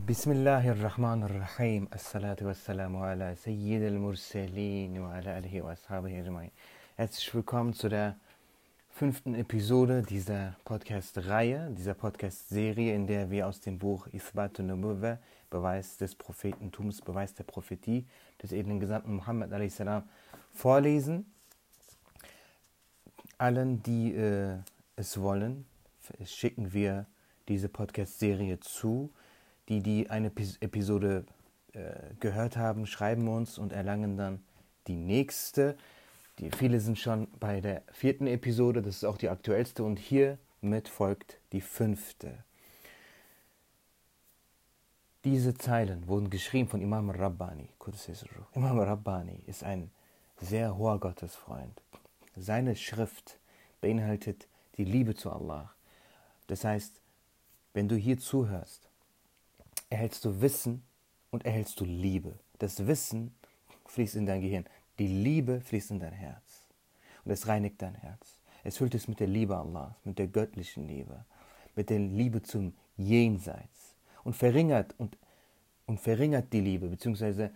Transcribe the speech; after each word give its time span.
بسم 0.00 0.31
الله 0.31 0.71
الرحمن 0.71 1.23
الرحيم 1.23 1.87
الصلاة 1.93 2.37
والسلام 2.41 2.95
على 2.97 3.35
سيد 3.35 3.81
المرسلين 3.81 4.99
وعلى 4.99 5.37
آله 5.37 5.61
وأصحابه 5.61 6.19
أجمعين 6.19 6.51
Herzlich 6.95 7.33
willkommen 7.35 7.73
zu 7.73 7.89
der 7.89 8.15
fünften 8.89 9.35
Episode 9.35 10.01
dieser 10.03 10.55
Podcast-Reihe, 10.63 11.71
dieser 11.77 11.93
Podcast-Serie, 11.93 12.95
in 12.95 13.05
der 13.05 13.29
wir 13.31 13.47
aus 13.47 13.59
dem 13.59 13.79
Buch 13.79 14.07
Isbat 14.07 14.59
Nubuwa, 14.59 15.17
Beweis 15.49 15.97
des 15.97 16.15
Prophetentums, 16.15 17.01
Beweis 17.01 17.33
der 17.33 17.43
Prophetie 17.43 18.05
des 18.41 18.53
edlen 18.53 18.79
Gesandten 18.79 19.13
Muhammad 19.13 19.51
a.s. 19.51 19.83
vorlesen. 20.53 21.25
Allen, 23.37 23.83
die 23.83 24.15
äh, 24.15 24.55
es 24.95 25.19
wollen, 25.19 25.65
schicken 26.23 26.71
wir 26.71 27.07
diese 27.49 27.67
Podcast-Serie 27.67 28.61
zu. 28.61 29.11
die, 29.71 29.79
die 29.79 30.09
eine 30.09 30.33
Episode 30.59 31.23
äh, 31.71 31.93
gehört 32.19 32.57
haben, 32.57 32.85
schreiben 32.85 33.29
uns 33.29 33.57
und 33.57 33.71
erlangen 33.71 34.17
dann 34.17 34.43
die 34.87 34.97
nächste. 34.97 35.77
Die, 36.39 36.51
viele 36.51 36.81
sind 36.81 36.99
schon 36.99 37.29
bei 37.39 37.61
der 37.61 37.83
vierten 37.89 38.27
Episode, 38.27 38.81
das 38.81 38.97
ist 38.97 39.05
auch 39.05 39.15
die 39.15 39.29
aktuellste, 39.29 39.85
und 39.85 39.97
hiermit 39.97 40.89
folgt 40.89 41.39
die 41.53 41.61
fünfte. 41.61 42.43
Diese 45.23 45.53
Zeilen 45.53 46.05
wurden 46.05 46.29
geschrieben 46.29 46.67
von 46.67 46.81
Imam 46.81 47.09
Rabbani. 47.09 47.69
Imam 48.53 48.77
Rabbani 48.77 49.41
ist 49.47 49.63
ein 49.63 49.89
sehr 50.41 50.75
hoher 50.75 50.99
Gottesfreund. 50.99 51.81
Seine 52.35 52.75
Schrift 52.75 53.39
beinhaltet 53.79 54.49
die 54.75 54.83
Liebe 54.83 55.15
zu 55.15 55.31
Allah. 55.31 55.73
Das 56.47 56.65
heißt, 56.65 56.99
wenn 57.71 57.87
du 57.87 57.95
hier 57.95 58.17
zuhörst, 58.19 58.90
erhältst 59.91 60.25
du 60.25 60.41
Wissen 60.41 60.81
und 61.29 61.45
erhältst 61.45 61.79
du 61.79 61.85
Liebe. 61.85 62.39
Das 62.57 62.87
Wissen 62.87 63.35
fließt 63.85 64.15
in 64.15 64.25
dein 64.25 64.41
Gehirn, 64.41 64.65
die 64.97 65.07
Liebe 65.07 65.61
fließt 65.61 65.91
in 65.91 65.99
dein 65.99 66.13
Herz. 66.13 66.67
Und 67.23 67.31
es 67.31 67.47
reinigt 67.47 67.81
dein 67.81 67.95
Herz. 67.95 68.41
Es 68.63 68.77
füllt 68.77 68.95
es 68.95 69.07
mit 69.07 69.19
der 69.19 69.27
Liebe 69.27 69.57
Allahs, 69.57 69.93
mit 70.03 70.17
der 70.17 70.27
göttlichen 70.27 70.87
Liebe, 70.87 71.25
mit 71.75 71.89
der 71.89 71.99
Liebe 71.99 72.41
zum 72.41 72.73
Jenseits 72.97 73.95
und 74.23 74.35
verringert 74.35 74.95
und, 74.97 75.17
und 75.85 75.99
verringert 75.99 76.53
die 76.53 76.61
Liebe, 76.61 76.87
beziehungsweise 76.87 77.51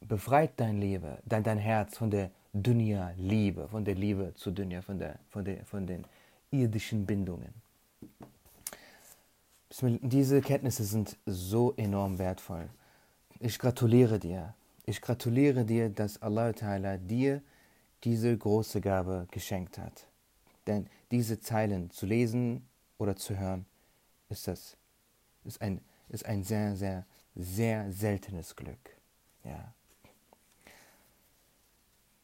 befreit 0.00 0.52
dein 0.56 0.80
Liebe, 0.80 1.18
dein, 1.24 1.42
dein 1.42 1.58
Herz 1.58 1.96
von 1.96 2.10
der 2.10 2.30
Dunya-Liebe, 2.52 3.68
von 3.68 3.84
der 3.84 3.94
Liebe 3.94 4.34
zu 4.34 4.50
Dunya, 4.50 4.82
von, 4.82 4.98
der, 4.98 5.18
von, 5.28 5.44
der, 5.44 5.64
von 5.64 5.86
den 5.86 6.04
irdischen 6.50 7.06
Bindungen. 7.06 7.54
Diese 9.70 10.40
Kenntnisse 10.40 10.84
sind 10.84 11.16
so 11.26 11.74
enorm 11.76 12.18
wertvoll. 12.18 12.68
Ich 13.38 13.58
gratuliere 13.58 14.18
dir. 14.18 14.54
Ich 14.84 15.00
gratuliere 15.00 15.64
dir, 15.64 15.88
dass 15.88 16.20
Allah 16.20 16.50
Ta'ala 16.50 16.98
dir 16.98 17.42
diese 18.02 18.36
große 18.36 18.80
Gabe 18.80 19.28
geschenkt 19.30 19.78
hat. 19.78 20.06
Denn 20.66 20.88
diese 21.10 21.40
Zeilen 21.40 21.90
zu 21.90 22.06
lesen 22.06 22.66
oder 22.98 23.14
zu 23.14 23.38
hören, 23.38 23.66
ist 24.28 24.48
das 24.48 24.76
ist 25.44 25.60
ein, 25.60 25.80
ist 26.08 26.26
ein 26.26 26.44
sehr, 26.44 26.76
sehr, 26.76 27.06
sehr 27.34 27.90
seltenes 27.92 28.56
Glück. 28.56 28.96
Ja. 29.44 29.74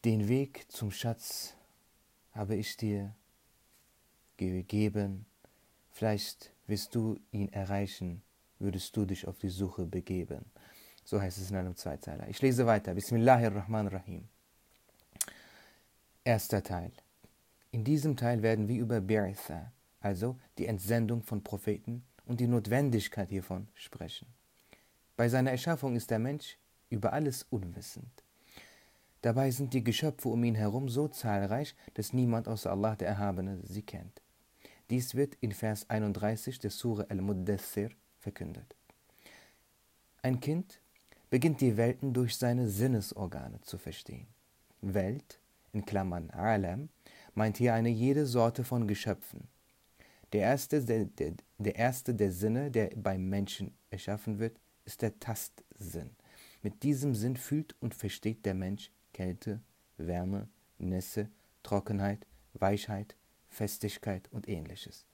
Den 0.04 0.28
Weg 0.28 0.66
zum 0.68 0.90
Schatz 0.90 1.54
habe 2.32 2.56
ich 2.56 2.76
dir 2.76 3.14
gegeben. 4.36 5.26
Vielleicht 5.92 6.52
wirst 6.66 6.94
du 6.94 7.18
ihn 7.30 7.52
erreichen, 7.52 8.22
würdest 8.58 8.96
du 8.96 9.04
dich 9.04 9.26
auf 9.26 9.38
die 9.38 9.48
Suche 9.48 9.86
begeben. 9.86 10.44
So 11.04 11.20
heißt 11.20 11.38
es 11.38 11.50
in 11.50 11.56
einem 11.56 11.76
Zweizeiler. 11.76 12.28
Ich 12.28 12.42
lese 12.42 12.66
weiter. 12.66 12.94
Bismillahirrahmanirrahim. 12.94 14.24
Erster 16.24 16.62
Teil. 16.62 16.90
In 17.70 17.84
diesem 17.84 18.16
Teil 18.16 18.42
werden 18.42 18.68
wir 18.68 18.80
über 18.80 18.96
Bi'itha, 18.96 19.70
also 20.00 20.36
die 20.58 20.66
Entsendung 20.66 21.22
von 21.22 21.44
Propheten 21.44 22.04
und 22.24 22.40
die 22.40 22.48
Notwendigkeit 22.48 23.28
hiervon 23.28 23.68
sprechen. 23.74 24.26
Bei 25.16 25.28
seiner 25.28 25.52
Erschaffung 25.52 25.94
ist 25.94 26.10
der 26.10 26.18
Mensch 26.18 26.58
über 26.90 27.12
alles 27.12 27.44
unwissend. 27.50 28.24
Dabei 29.22 29.50
sind 29.50 29.74
die 29.74 29.84
Geschöpfe 29.84 30.28
um 30.28 30.42
ihn 30.44 30.54
herum 30.54 30.88
so 30.88 31.08
zahlreich, 31.08 31.74
dass 31.94 32.12
niemand 32.12 32.48
außer 32.48 32.70
Allah 32.70 32.96
der 32.96 33.08
Erhabene 33.08 33.60
sie 33.64 33.82
kennt. 33.82 34.20
Dies 34.90 35.14
wird 35.14 35.34
in 35.40 35.52
Vers 35.52 35.90
31 35.90 36.60
der 36.60 36.70
Sure 36.70 37.10
Al-Muddathir 37.10 37.90
verkündet. 38.18 38.76
Ein 40.22 40.40
Kind 40.40 40.80
beginnt 41.28 41.60
die 41.60 41.76
Welten 41.76 42.12
durch 42.12 42.36
seine 42.36 42.68
Sinnesorgane 42.68 43.60
zu 43.62 43.78
verstehen. 43.78 44.28
Welt, 44.80 45.40
in 45.72 45.84
Klammern 45.84 46.30
Alam, 46.30 46.88
meint 47.34 47.56
hier 47.56 47.74
eine 47.74 47.88
jede 47.88 48.26
Sorte 48.26 48.64
von 48.64 48.86
Geschöpfen. 48.86 49.48
Der 50.32 50.42
erste 50.42 50.84
der, 50.84 51.06
der, 51.06 51.34
der 51.58 51.76
erste 51.76 52.14
der 52.14 52.30
Sinne, 52.30 52.70
der 52.70 52.90
beim 52.96 53.28
Menschen 53.28 53.76
erschaffen 53.90 54.38
wird, 54.38 54.58
ist 54.84 55.02
der 55.02 55.18
Tastsinn. 55.18 56.10
Mit 56.62 56.82
diesem 56.82 57.14
Sinn 57.14 57.36
fühlt 57.36 57.74
und 57.80 57.94
versteht 57.94 58.46
der 58.46 58.54
Mensch 58.54 58.90
Kälte, 59.12 59.60
Wärme, 59.96 60.48
Nässe, 60.78 61.28
Trockenheit, 61.62 62.26
Weichheit, 62.54 63.16
Festigkeit 63.56 64.28
und 64.32 64.48
ähnliches. 64.48 65.06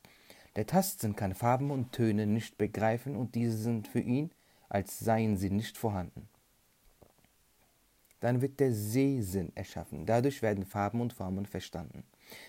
Der 0.56 0.66
Tastsinn 0.66 1.16
kann 1.16 1.34
Farben 1.34 1.70
und 1.70 1.92
Töne 1.92 2.26
nicht 2.26 2.58
begreifen 2.58 3.16
und 3.16 3.34
diese 3.34 3.56
sind 3.56 3.88
für 3.88 4.00
ihn, 4.00 4.30
als 4.68 4.98
seien 4.98 5.36
sie 5.36 5.50
nicht 5.50 5.78
vorhanden. 5.78 6.28
Dann 8.20 8.40
wird 8.40 8.60
der 8.60 8.72
Sehsinn 8.72 9.50
erschaffen. 9.54 10.06
Dadurch 10.06 10.42
werden 10.42 10.64
Farben 10.64 11.00
und 11.00 11.12
Formen 11.12 11.46
verstanden. 11.46 12.04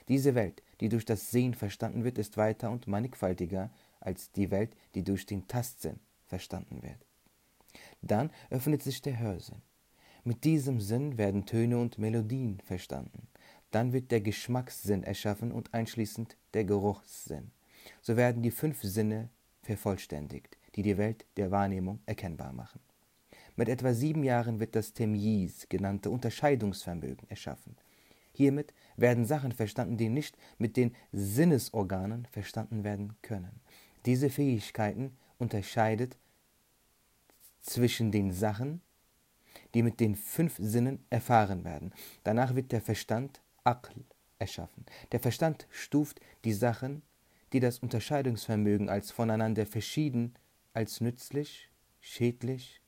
Diese 0.07 0.35
Welt, 0.35 0.61
die 0.81 0.89
durch 0.89 1.05
das 1.05 1.31
Sehen 1.31 1.53
verstanden 1.53 2.03
wird, 2.03 2.17
ist 2.17 2.37
weiter 2.37 2.69
und 2.69 2.87
mannigfaltiger 2.87 3.71
als 3.99 4.31
die 4.31 4.51
Welt, 4.51 4.75
die 4.95 5.03
durch 5.03 5.25
den 5.25 5.47
Tastsinn 5.47 5.99
verstanden 6.25 6.83
wird. 6.83 7.05
Dann 8.01 8.31
öffnet 8.49 8.83
sich 8.83 9.01
der 9.01 9.17
Hörsinn. 9.19 9.61
Mit 10.23 10.43
diesem 10.43 10.79
Sinn 10.79 11.17
werden 11.17 11.45
Töne 11.45 11.77
und 11.79 11.97
Melodien 11.97 12.59
verstanden. 12.59 13.27
Dann 13.73 13.91
wird 13.91 14.11
der 14.11 14.21
Geschmackssinn 14.21 15.01
erschaffen 15.01 15.51
und 15.51 15.73
einschließend 15.73 16.37
der 16.53 16.63
Geruchssinn. 16.63 17.49
So 18.03 18.15
werden 18.15 18.43
die 18.43 18.51
fünf 18.51 18.83
Sinne 18.83 19.29
vervollständigt, 19.63 20.59
die 20.75 20.83
die 20.83 20.99
Welt 20.99 21.25
der 21.37 21.49
Wahrnehmung 21.49 21.99
erkennbar 22.05 22.53
machen. 22.53 22.79
Mit 23.55 23.69
etwa 23.69 23.95
sieben 23.95 24.23
Jahren 24.23 24.59
wird 24.59 24.75
das 24.75 24.93
Temyiz 24.93 25.67
genannte 25.69 26.11
Unterscheidungsvermögen 26.11 27.27
erschaffen. 27.31 27.75
Hiermit 28.31 28.75
werden 28.95 29.25
Sachen 29.25 29.51
verstanden, 29.51 29.97
die 29.97 30.09
nicht 30.09 30.37
mit 30.59 30.77
den 30.77 30.95
Sinnesorganen 31.11 32.27
verstanden 32.27 32.83
werden 32.83 33.15
können. 33.23 33.59
Diese 34.05 34.29
Fähigkeiten 34.29 35.17
unterscheidet 35.39 36.15
zwischen 37.59 38.11
den 38.11 38.33
Sachen, 38.33 38.81
die 39.73 39.81
mit 39.81 39.99
den 39.99 40.15
fünf 40.15 40.57
Sinnen 40.59 41.03
erfahren 41.09 41.63
werden. 41.63 41.91
Danach 42.23 42.53
wird 42.53 42.71
der 42.71 42.81
Verstand 42.81 43.41
Aql 43.63 44.05
erschaffen. 44.39 44.85
Der 45.11 45.19
Verstand 45.19 45.67
stuft 45.69 46.19
die 46.43 46.53
Sachen, 46.53 47.01
die 47.53 47.59
das 47.59 47.79
Unterscheidungsvermögen 47.79 48.89
als 48.89 49.11
voneinander 49.11 49.65
verschieden, 49.65 50.35
als 50.73 51.01
nützlich, 51.01 51.69
schädlich, 52.01 52.81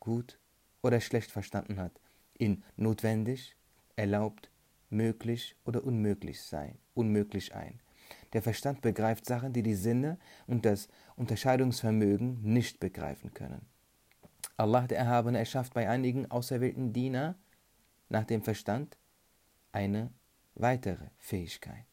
gut 0.00 0.38
oder 0.82 1.00
schlecht 1.00 1.30
verstanden 1.30 1.78
hat, 1.78 2.00
in 2.38 2.62
notwendig, 2.76 3.56
erlaubt, 3.96 4.50
möglich 4.90 5.56
oder 5.64 5.84
unmöglich 5.84 6.42
sein, 6.42 6.78
unmöglich 6.94 7.54
ein. 7.54 7.80
Der 8.32 8.42
Verstand 8.42 8.82
begreift 8.82 9.26
Sachen, 9.26 9.52
die 9.52 9.62
die 9.62 9.74
Sinne 9.74 10.18
und 10.46 10.64
das 10.64 10.88
Unterscheidungsvermögen 11.16 12.42
nicht 12.42 12.80
begreifen 12.80 13.34
können. 13.34 13.66
Allah 14.56 14.86
der 14.86 14.98
Erhabene 14.98 15.38
erschafft 15.38 15.74
bei 15.74 15.88
einigen 15.88 16.30
auserwählten 16.30 16.92
Diener 16.92 17.36
nach 18.08 18.24
dem 18.24 18.42
Verstand 18.42 18.96
eine 19.74 20.12
weitere 20.54 21.08
Fähigkeit. 21.18 21.86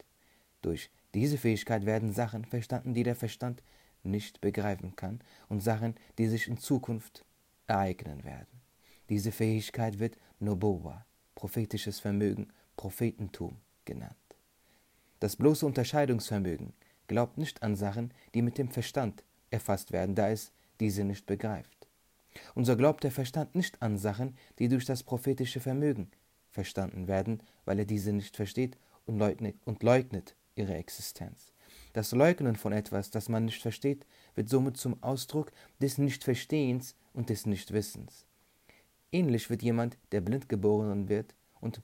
Durch 0.62 0.92
diese 1.16 1.38
Fähigkeit 1.38 1.86
werden 1.86 2.14
Sachen 2.14 2.46
verstanden, 2.46 2.94
die 2.94 3.04
der 3.04 3.16
Verstand 3.16 3.64
nicht 4.04 4.40
begreifen 4.40 4.96
kann 4.96 5.20
und 5.50 5.62
Sachen, 5.62 5.96
die 6.18 6.28
sich 6.28 6.48
in 6.48 6.58
Zukunft 6.58 7.26
ereignen 7.68 8.24
werden. 8.24 8.62
Diese 9.10 9.32
Fähigkeit 9.32 10.00
wird 10.00 10.18
Noboa, 10.40 11.06
prophetisches 11.36 12.00
Vermögen, 12.00 12.54
Prophetentum 12.78 13.58
genannt. 13.84 14.16
Das 15.20 15.36
bloße 15.36 15.66
Unterscheidungsvermögen 15.66 16.74
glaubt 17.08 17.38
nicht 17.38 17.62
an 17.64 17.76
Sachen, 17.76 18.14
die 18.34 18.42
mit 18.42 18.58
dem 18.58 18.70
Verstand 18.70 19.24
erfasst 19.50 19.92
werden, 19.92 20.16
da 20.16 20.30
es 20.30 20.54
diese 20.80 21.04
nicht 21.04 21.26
begreift. 21.26 21.88
Und 22.56 22.66
so 22.66 22.78
glaubt 22.78 23.04
der 23.04 23.12
Verstand 23.12 23.56
nicht 23.56 23.82
an 23.82 23.98
Sachen, 23.98 24.38
die 24.60 24.70
durch 24.70 24.86
das 24.86 25.04
prophetische 25.04 25.60
Vermögen 25.60 26.10
verstanden 26.52 27.08
werden, 27.08 27.42
weil 27.66 27.80
er 27.80 27.86
diese 27.86 28.14
nicht 28.14 28.36
versteht 28.36 28.78
und 29.06 29.18
leugnet, 29.18 29.56
und 29.66 29.82
leugnet 29.84 30.36
ihre 30.56 30.76
Existenz. 30.76 31.54
Das 31.94 32.12
Leugnen 32.12 32.56
von 32.56 32.72
etwas, 32.72 33.10
das 33.10 33.28
man 33.30 33.46
nicht 33.46 33.62
versteht, 33.62 34.06
wird 34.36 34.50
somit 34.50 34.78
zum 34.78 35.02
Ausdruck 35.02 35.52
des 35.82 35.98
Nichtverstehens 35.98 36.96
und 37.14 37.30
des 37.30 37.46
Nichtwissens. 37.46 38.26
Ähnlich 39.12 39.50
wird 39.50 39.62
jemand, 39.62 39.98
der 40.12 40.22
blind 40.22 40.48
geboren 40.48 41.10
wird 41.10 41.36
und 41.60 41.82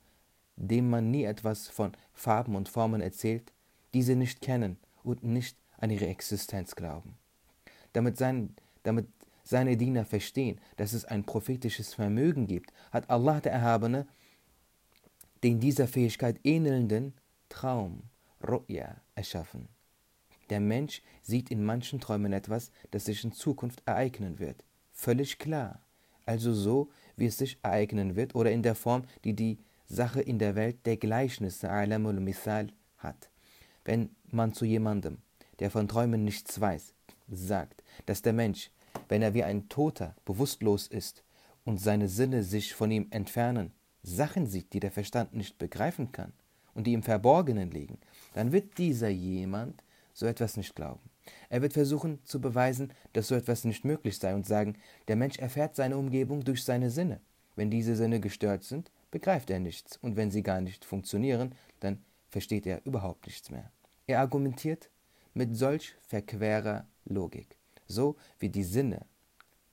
dem 0.56 0.90
man 0.90 1.12
nie 1.12 1.24
etwas 1.24 1.68
von 1.68 1.92
Farben 2.14 2.56
und 2.56 2.70
Formen 2.70 3.02
erzählt, 3.02 3.52
diese 3.94 4.16
nicht 4.16 4.42
kennen 4.42 4.78
und 5.04 5.24
nicht 5.24 5.58
an 5.78 5.90
ihre 5.90 6.08
Existenz 6.08 6.76
glauben. 6.76 7.18
Damit, 7.94 8.18
sein, 8.18 8.56
damit 8.84 9.08
seine 9.44 9.78
Diener 9.78 10.06
verstehen, 10.06 10.60
dass 10.78 10.94
es 10.94 11.06
ein 11.06 11.26
prophetisches 11.26 11.94
Vermögen 11.94 12.48
gibt, 12.48 12.74
hat 12.92 13.10
Allah 13.10 13.40
der 13.40 13.52
Erhabene 13.52 14.08
den 15.44 15.60
dieser 15.60 15.88
Fähigkeit 15.88 16.40
ähnelnden 16.44 17.14
Traum, 17.50 18.04
Ru'ya, 18.42 18.96
erschaffen. 19.16 19.70
Der 20.50 20.60
Mensch 20.60 21.02
sieht 21.22 21.52
in 21.52 21.64
manchen 21.64 22.00
Träumen 22.00 22.34
etwas, 22.34 22.72
das 22.92 23.06
sich 23.06 23.24
in 23.24 23.32
Zukunft 23.32 23.84
ereignen 23.86 24.40
wird. 24.40 24.64
Völlig 24.94 25.40
klar. 25.40 25.82
Also 26.26 26.54
so, 26.54 26.90
wie 27.16 27.26
es 27.26 27.38
sich 27.38 27.58
ereignen 27.62 28.16
wird 28.16 28.36
oder 28.36 28.52
in 28.52 28.64
der 28.64 28.76
Form, 28.76 29.04
die 29.24 29.34
die 29.34 29.60
Sache 29.88 30.22
in 30.22 30.40
der 30.40 30.56
Welt 30.56 30.86
der 30.86 30.98
Gleichnisse, 30.98 31.70
Alamul 31.70 32.20
Mithal, 32.20 32.68
hat. 32.98 33.30
Wenn 33.86 34.10
man 34.32 34.54
zu 34.54 34.66
jemandem, 34.66 35.20
der 35.60 35.72
von 35.72 35.88
Träumen 35.88 36.24
nichts 36.24 36.60
weiß, 36.60 36.94
sagt, 37.30 37.84
dass 38.06 38.22
der 38.22 38.34
Mensch, 38.34 38.72
wenn 39.08 39.22
er 39.22 39.34
wie 39.34 39.44
ein 39.44 39.70
Toter 39.70 40.16
bewusstlos 40.26 40.88
ist 40.88 41.24
und 41.64 41.80
seine 41.80 42.08
Sinne 42.08 42.44
sich 42.44 42.74
von 42.74 42.92
ihm 42.92 43.08
entfernen, 43.12 43.72
Sachen 44.08 44.48
sieht, 44.48 44.74
die 44.74 44.80
der 44.80 44.92
Verstand 44.92 45.34
nicht 45.34 45.58
begreifen 45.58 46.12
kann 46.12 46.34
und 46.74 46.88
die 46.88 46.94
im 46.94 47.04
Verborgenen 47.04 47.72
liegen, 47.72 48.00
dann 48.34 48.52
wird 48.52 48.78
dieser 48.78 49.10
jemand 49.10 49.84
so 50.14 50.26
etwas 50.26 50.58
nicht 50.58 50.76
glauben. 50.76 51.10
Er 51.50 51.62
wird 51.62 51.74
versuchen 51.74 52.24
zu 52.24 52.40
beweisen, 52.40 52.94
dass 53.14 53.28
so 53.28 53.36
etwas 53.36 53.66
nicht 53.66 53.84
möglich 53.84 54.18
sei 54.18 54.34
und 54.34 54.48
sagen, 54.48 54.78
der 55.08 55.18
Mensch 55.18 55.38
erfährt 55.38 55.76
seine 55.76 55.98
Umgebung 55.98 56.44
durch 56.44 56.64
seine 56.64 56.90
Sinne. 56.90 57.20
Wenn 57.56 57.70
diese 57.70 57.96
Sinne 57.96 58.20
gestört 58.20 58.64
sind, 58.64 58.92
begreift 59.12 59.50
er 59.50 59.60
nichts, 59.60 59.98
und 59.98 60.16
wenn 60.16 60.32
sie 60.32 60.44
gar 60.44 60.62
nicht 60.62 60.86
funktionieren, 60.86 61.54
dann 61.80 62.04
versteht 62.30 62.66
er 62.66 62.86
überhaupt 62.86 63.26
nichts 63.26 63.50
mehr. 63.50 63.72
Er 64.06 64.20
argumentiert 64.22 64.90
mit 65.34 65.56
solch 65.56 65.96
verquerer 66.08 66.88
Logik, 67.06 67.58
so 67.88 68.16
wie 68.40 68.50
die 68.50 68.64
Sinne, 68.64 69.06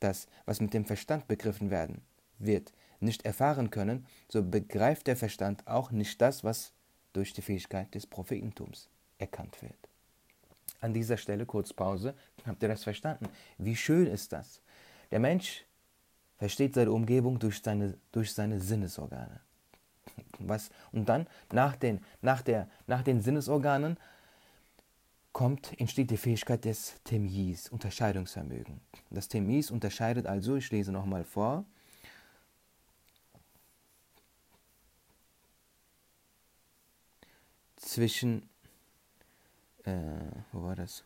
das, 0.00 0.26
was 0.44 0.60
mit 0.60 0.74
dem 0.74 0.84
Verstand 0.84 1.28
begriffen 1.28 1.70
werden 1.70 2.02
wird, 2.38 2.72
nicht 3.04 3.24
erfahren 3.24 3.70
können, 3.70 4.06
so 4.28 4.42
begreift 4.42 5.06
der 5.06 5.16
Verstand 5.16 5.66
auch 5.66 5.90
nicht 5.90 6.20
das, 6.20 6.44
was 6.44 6.72
durch 7.12 7.32
die 7.32 7.42
Fähigkeit 7.42 7.94
des 7.94 8.06
Prophetentums 8.06 8.88
erkannt 9.18 9.62
wird. 9.62 9.76
An 10.80 10.92
dieser 10.92 11.16
Stelle 11.16 11.46
kurz 11.46 11.72
Pause. 11.72 12.14
Habt 12.44 12.62
ihr 12.62 12.68
das 12.68 12.84
verstanden? 12.84 13.28
Wie 13.58 13.76
schön 13.76 14.06
ist 14.06 14.32
das? 14.32 14.60
Der 15.10 15.20
Mensch 15.20 15.64
versteht 16.36 16.74
seine 16.74 16.92
Umgebung 16.92 17.38
durch 17.38 17.62
seine, 17.62 17.96
durch 18.12 18.32
seine 18.32 18.60
Sinnesorgane. 18.60 19.40
Was, 20.40 20.70
und 20.92 21.08
dann, 21.08 21.26
nach 21.52 21.76
den, 21.76 22.00
nach, 22.20 22.42
der, 22.42 22.68
nach 22.86 23.02
den 23.02 23.20
Sinnesorganen, 23.22 23.96
kommt, 25.32 25.78
entsteht 25.80 26.10
die 26.10 26.16
Fähigkeit 26.16 26.64
des 26.64 26.94
Temyiz, 27.04 27.68
Unterscheidungsvermögen. 27.68 28.80
Das 29.10 29.28
Temyiz 29.28 29.70
unterscheidet 29.70 30.26
also, 30.26 30.56
ich 30.56 30.70
lese 30.70 30.92
nochmal 30.92 31.24
vor, 31.24 31.64
zwischen, 37.94 38.48
äh, 39.84 39.92
wo 40.50 40.64
war 40.64 40.74
das? 40.74 41.04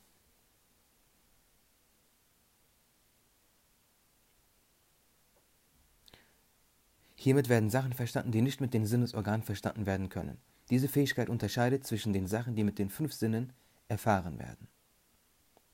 Hiermit 7.14 7.50
werden 7.50 7.68
Sachen 7.68 7.92
verstanden, 7.92 8.30
die 8.30 8.40
nicht 8.40 8.62
mit 8.62 8.72
den 8.72 8.86
Sinnesorganen 8.86 9.42
verstanden 9.42 9.84
werden 9.84 10.08
können. 10.08 10.38
Diese 10.70 10.88
Fähigkeit 10.88 11.28
unterscheidet 11.28 11.86
zwischen 11.86 12.14
den 12.14 12.26
Sachen, 12.26 12.54
die 12.56 12.64
mit 12.64 12.78
den 12.78 12.88
fünf 12.88 13.12
Sinnen 13.12 13.52
erfahren 13.88 14.38
werden. 14.38 14.68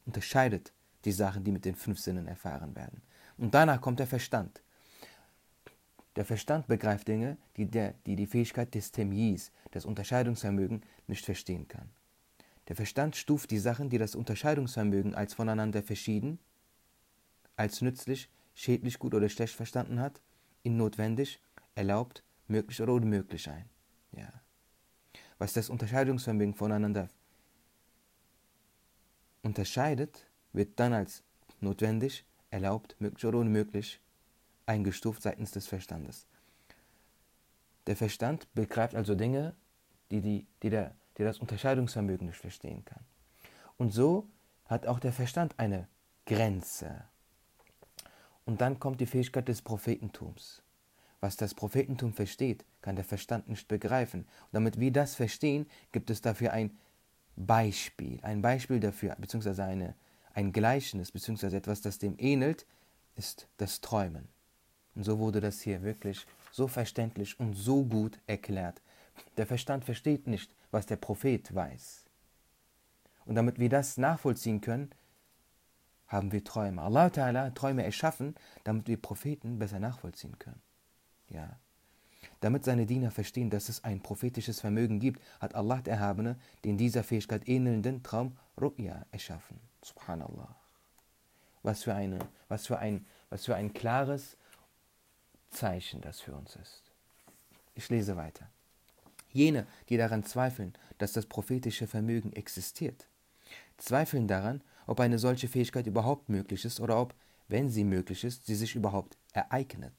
Unterscheidet 0.07 0.73
die 1.05 1.13
Sachen, 1.13 1.45
die 1.45 1.53
mit 1.53 1.65
den 1.65 1.77
fünf 1.77 2.01
Sinnen 2.01 2.27
erfahren 2.27 2.75
werden. 2.75 3.03
Und 3.39 3.55
danach 3.55 3.81
kommt 3.81 4.01
der 4.01 4.09
Verstand. 4.09 4.64
Der 6.17 6.25
Verstand 6.25 6.69
begreift 6.69 7.09
Dinge, 7.09 7.37
die, 7.57 7.67
der, 7.67 7.95
die 8.07 8.17
die 8.17 8.27
Fähigkeit 8.27 8.75
des 8.75 8.93
Temyiz, 8.93 9.51
das 9.73 9.85
Unterscheidungsvermögen, 9.85 10.83
nicht 11.07 11.25
verstehen 11.25 11.67
kann. 11.67 11.91
Der 12.69 12.77
Verstand 12.77 13.17
stuft 13.17 13.51
die 13.51 13.59
Sachen, 13.59 13.91
die 13.91 13.99
das 13.99 14.15
Unterscheidungsvermögen 14.15 15.15
als 15.15 15.35
voneinander 15.35 15.83
verschieden, 15.83 16.39
als 17.57 17.83
nützlich, 17.83 18.31
schädlich, 18.55 18.99
gut 18.99 19.15
oder 19.15 19.29
schlecht 19.29 19.55
verstanden 19.55 20.01
hat, 20.01 20.21
in 20.63 20.77
notwendig, 20.77 21.41
erlaubt, 21.75 22.23
möglich 22.49 22.81
oder 22.81 22.95
unmöglich 22.95 23.51
ein. 23.51 23.69
Ja. 24.13 24.33
Was 25.39 25.53
das 25.53 25.69
Unterscheidungsvermögen 25.69 26.55
voneinander 26.55 27.09
unterscheidet, 29.43 30.27
wird 30.53 30.79
dann 30.81 30.93
als 30.93 31.23
notwendig, 31.61 32.25
erlaubt, 32.51 32.97
möglich 33.01 33.25
oder 33.27 33.39
unmöglich 33.39 34.01
eingestuft 34.67 35.23
seitens 35.23 35.51
des 35.51 35.67
Verstandes. 35.67 36.27
Der 37.87 37.97
Verstand 37.97 38.53
begreift 38.55 38.95
also 38.95 39.15
Dinge, 39.15 39.55
die, 40.11 40.21
die, 40.21 40.47
die, 40.63 40.71
der, 40.71 40.95
die 41.19 41.25
das 41.25 41.39
Unterscheidungsvermögen 41.39 42.27
nicht 42.27 42.39
verstehen 42.39 42.85
kann. 42.85 43.05
Und 43.77 43.93
so 43.93 44.29
hat 44.67 44.87
auch 44.87 45.01
der 45.01 45.13
Verstand 45.13 45.59
eine 45.59 45.89
Grenze. 46.27 47.05
Und 48.47 48.61
dann 48.61 48.79
kommt 48.79 49.01
die 49.01 49.07
Fähigkeit 49.07 49.49
des 49.49 49.63
Prophetentums. 49.63 50.63
Was 51.21 51.37
das 51.37 51.55
Prophetentum 51.55 52.13
versteht, 52.13 52.65
kann 52.83 52.97
der 52.97 53.05
Verstand 53.05 53.49
nicht 53.49 53.67
begreifen. 53.69 54.21
Und 54.23 54.53
damit 54.53 54.79
wir 54.79 54.93
das 54.93 55.15
verstehen, 55.15 55.67
gibt 55.93 56.11
es 56.11 56.21
dafür 56.21 56.53
ein 56.53 56.79
Beispiel. 57.37 58.21
Ein 58.23 58.43
Beispiel 58.43 58.81
dafür, 58.81 59.17
beziehungsweise 59.19 59.65
eine, 59.65 59.95
ein 60.35 60.53
Gleichnis, 60.53 61.13
beziehungsweise 61.13 61.57
etwas, 61.57 61.81
das 61.81 61.99
dem 61.99 62.17
ähnelt, 62.19 62.67
ist 63.17 63.49
das 63.57 63.81
Träumen. 63.81 64.29
Und 64.95 65.05
so 65.05 65.19
wurde 65.19 65.41
das 65.41 65.61
hier 65.61 65.83
wirklich 65.83 66.27
so 66.53 66.69
verständlich 66.69 67.39
und 67.41 67.55
so 67.55 67.85
gut 67.85 68.19
erklärt. 68.27 68.81
Der 69.37 69.47
Verstand 69.47 69.85
versteht 69.85 70.27
nicht, 70.27 70.55
was 70.71 70.87
der 70.87 70.97
Prophet 70.97 71.55
weiß. 71.55 72.05
Und 73.27 73.37
damit 73.37 73.59
wir 73.59 73.69
das 73.69 73.97
nachvollziehen 73.97 74.61
können, 74.61 74.91
haben 76.07 76.33
wir 76.33 76.45
Träume. 76.45 76.83
Allah 76.83 77.07
Ta'ala 77.07 77.47
hat 77.47 77.55
Träume 77.55 77.83
erschaffen, 77.83 78.35
damit 78.63 78.87
wir 78.87 79.01
Propheten 79.01 79.59
besser 79.59 79.81
nachvollziehen 79.81 80.39
können. 80.39 80.61
Ja. 81.29 81.59
Damit 82.41 82.65
seine 82.65 82.87
Diener 82.87 83.11
verstehen, 83.11 83.51
dass 83.51 83.69
es 83.69 83.85
ein 83.85 84.01
prophetisches 84.01 84.61
Vermögen 84.61 85.01
gibt, 85.01 85.21
hat 85.41 85.55
Allah 85.55 85.81
der 85.81 85.95
Erhabene 85.95 86.37
den 86.65 86.77
dieser 86.77 87.03
Fähigkeit 87.03 87.49
ähnelnden 87.49 88.03
Traum 88.03 88.37
Ru'ya 88.59 89.05
erschaffen. 89.11 89.59
Subhanallah. 89.83 90.55
Was 91.63 91.83
für, 91.85 91.95
eine, 91.95 92.19
was, 92.49 92.67
für 92.67 92.79
ein, 92.79 93.07
was 93.31 93.47
für 93.47 93.55
ein 93.55 93.73
klares 93.73 94.37
Zeichen 95.65 96.03
das 96.03 96.21
für 96.21 96.35
uns 96.35 96.57
ist. 96.57 96.83
Ich 97.75 97.89
lese 97.89 98.17
weiter. 98.17 98.51
Jene, 99.33 99.67
die 99.89 99.97
daran 99.97 100.23
zweifeln, 100.23 100.75
dass 100.99 101.15
das 101.15 101.25
prophetische 101.25 101.87
Vermögen 101.87 102.35
existiert, 102.35 103.09
zweifeln 103.79 104.29
daran, 104.29 104.63
ob 104.87 105.01
eine 105.01 105.19
solche 105.19 105.49
Fähigkeit 105.49 105.87
überhaupt 105.87 106.29
möglich 106.29 106.67
ist 106.67 106.81
oder 106.81 107.01
ob, 107.01 107.15
wenn 107.49 107.71
sie 107.71 107.85
möglich 107.85 108.25
ist, 108.25 108.45
sie 108.45 108.57
sich 108.57 108.75
überhaupt 108.75 109.17
ereignet. 109.33 109.95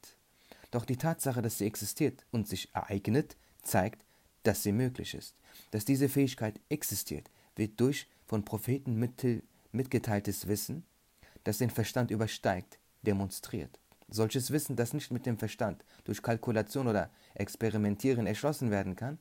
Doch 0.69 0.85
die 0.85 0.97
Tatsache, 0.97 1.41
dass 1.41 1.57
sie 1.57 1.65
existiert 1.65 2.27
und 2.29 2.47
sich 2.47 2.71
ereignet, 2.75 3.35
zeigt, 3.63 4.05
dass 4.43 4.61
sie 4.61 4.71
möglich 4.71 5.15
ist. 5.15 5.33
Dass 5.71 5.83
diese 5.83 6.09
Fähigkeit 6.09 6.59
existiert, 6.69 7.31
wird 7.55 7.79
durch 7.79 8.07
von 8.27 8.45
Propheten 8.45 8.99
mitgeteiltes 9.71 10.47
Wissen, 10.47 10.85
das 11.43 11.57
den 11.57 11.71
Verstand 11.71 12.11
übersteigt, 12.11 12.77
demonstriert. 13.01 13.79
Solches 14.07 14.51
Wissen, 14.51 14.75
das 14.75 14.93
nicht 14.93 15.11
mit 15.11 15.25
dem 15.25 15.37
Verstand, 15.37 15.83
durch 16.03 16.21
Kalkulation 16.21 16.87
oder 16.87 17.09
Experimentieren 17.33 18.27
erschlossen 18.27 18.71
werden 18.71 18.95
kann, 18.95 19.17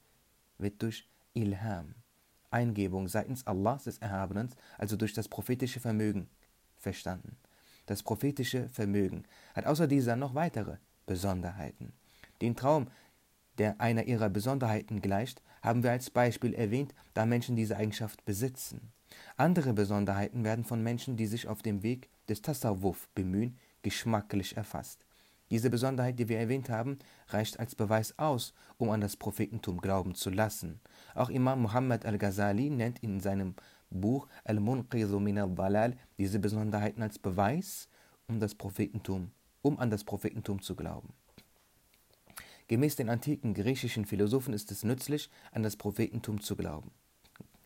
wird 0.59 0.83
durch 0.83 1.09
Ilham, 1.33 1.95
Eingebung 2.51 3.09
seitens 3.09 3.47
Allahs 3.47 3.85
des 3.85 3.99
Erhabenen, 3.99 4.51
also 4.79 4.97
durch 4.97 5.15
das 5.15 5.29
prophetische 5.29 5.81
Vermögen, 5.81 6.29
verstanden. 6.77 7.37
Das 7.87 8.03
prophetische 8.03 8.69
Vermögen 8.69 9.25
hat 9.55 9.67
außer 9.67 9.87
dieser 9.87 10.17
noch 10.17 10.35
weitere 10.35 10.77
Besonderheiten. 11.07 11.93
Den 12.41 12.57
Traum, 12.57 12.89
der 13.59 13.81
einer 13.81 14.05
ihrer 14.05 14.31
Besonderheiten 14.31 15.01
gleicht, 15.01 15.43
haben 15.63 15.83
wir 15.83 15.91
als 15.91 16.11
Beispiel 16.11 16.55
erwähnt, 16.55 16.95
da 17.15 17.27
Menschen 17.27 17.57
diese 17.57 17.77
Eigenschaft 17.77 18.25
besitzen. 18.25 18.93
Andere 19.37 19.73
Besonderheiten 19.73 20.45
werden 20.45 20.65
von 20.65 20.83
Menschen, 20.83 21.17
die 21.17 21.27
sich 21.27 21.47
auf 21.47 21.63
dem 21.63 21.83
Weg 21.83 22.09
des 22.29 22.43
Tasawwuf 22.43 23.09
bemühen, 23.15 23.59
geschmacklich 23.85 24.57
erfasst. 24.57 25.05
Diese 25.51 25.71
Besonderheit, 25.71 26.19
die 26.19 26.29
wir 26.29 26.39
erwähnt 26.39 26.71
haben, 26.71 26.99
reicht 27.29 27.61
als 27.61 27.77
Beweis 27.77 28.19
aus, 28.19 28.55
um 28.79 28.91
an 28.91 29.01
das 29.01 29.17
Prophetentum 29.17 29.81
glauben 29.81 30.17
zu 30.17 30.31
lassen. 30.31 30.81
Auch 31.15 31.31
Imam 31.31 31.63
Muhammad 31.63 32.07
al-Ghazali 32.07 32.71
nennt 32.71 32.99
in 33.01 33.21
seinem 33.21 33.55
Buch 33.91 34.27
Al-Munqidhu 34.45 35.21
min 35.21 35.39
al-Dalal 35.39 35.97
diese 36.19 36.41
Besonderheiten 36.41 37.03
als 37.03 37.19
Beweis, 37.19 37.89
um 38.27 38.41
das 38.41 38.55
Prophetentum, 38.55 39.31
um 39.63 39.79
an 39.79 39.91
das 39.91 40.03
Prophetentum 40.03 40.61
zu 40.61 40.75
glauben. 40.75 41.13
Gemäß 42.67 42.97
den 42.97 43.11
antiken 43.11 43.53
griechischen 43.53 44.07
Philosophen 44.07 44.55
ist 44.55 44.73
es 44.73 44.83
nützlich, 44.83 45.31
an 45.53 45.63
das 45.63 45.77
Prophetentum 45.77 46.41
zu 46.41 46.57
glauben. 46.57 46.91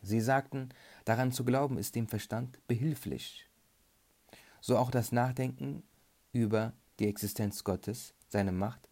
Sie 0.03 0.21
sagten, 0.21 0.71
daran 1.05 1.33
zu 1.33 1.45
glauben 1.45 1.79
ist 1.79 1.95
dem 1.95 2.09
Verstand 2.09 2.59
behilflich. 2.67 3.49
So 4.61 4.77
auch 4.77 4.91
das 4.91 5.13
Nachdenken 5.13 5.85
über 6.33 6.73
die 6.99 7.09
Existenz 7.09 7.65
Gottes, 7.65 8.15
seine 8.29 8.53
Macht 8.53 8.89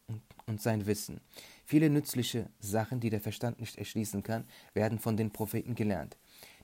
und 0.46 0.60
sein 0.60 0.86
Wissen. 0.86 1.20
Viele 1.64 1.90
nützliche 1.90 2.48
Sachen, 2.60 3.00
die 3.00 3.10
der 3.10 3.20
Verstand 3.20 3.60
nicht 3.60 3.76
erschließen 3.76 4.22
kann, 4.22 4.44
werden 4.74 4.98
von 4.98 5.16
den 5.16 5.32
Propheten 5.32 5.74
gelernt. 5.74 6.16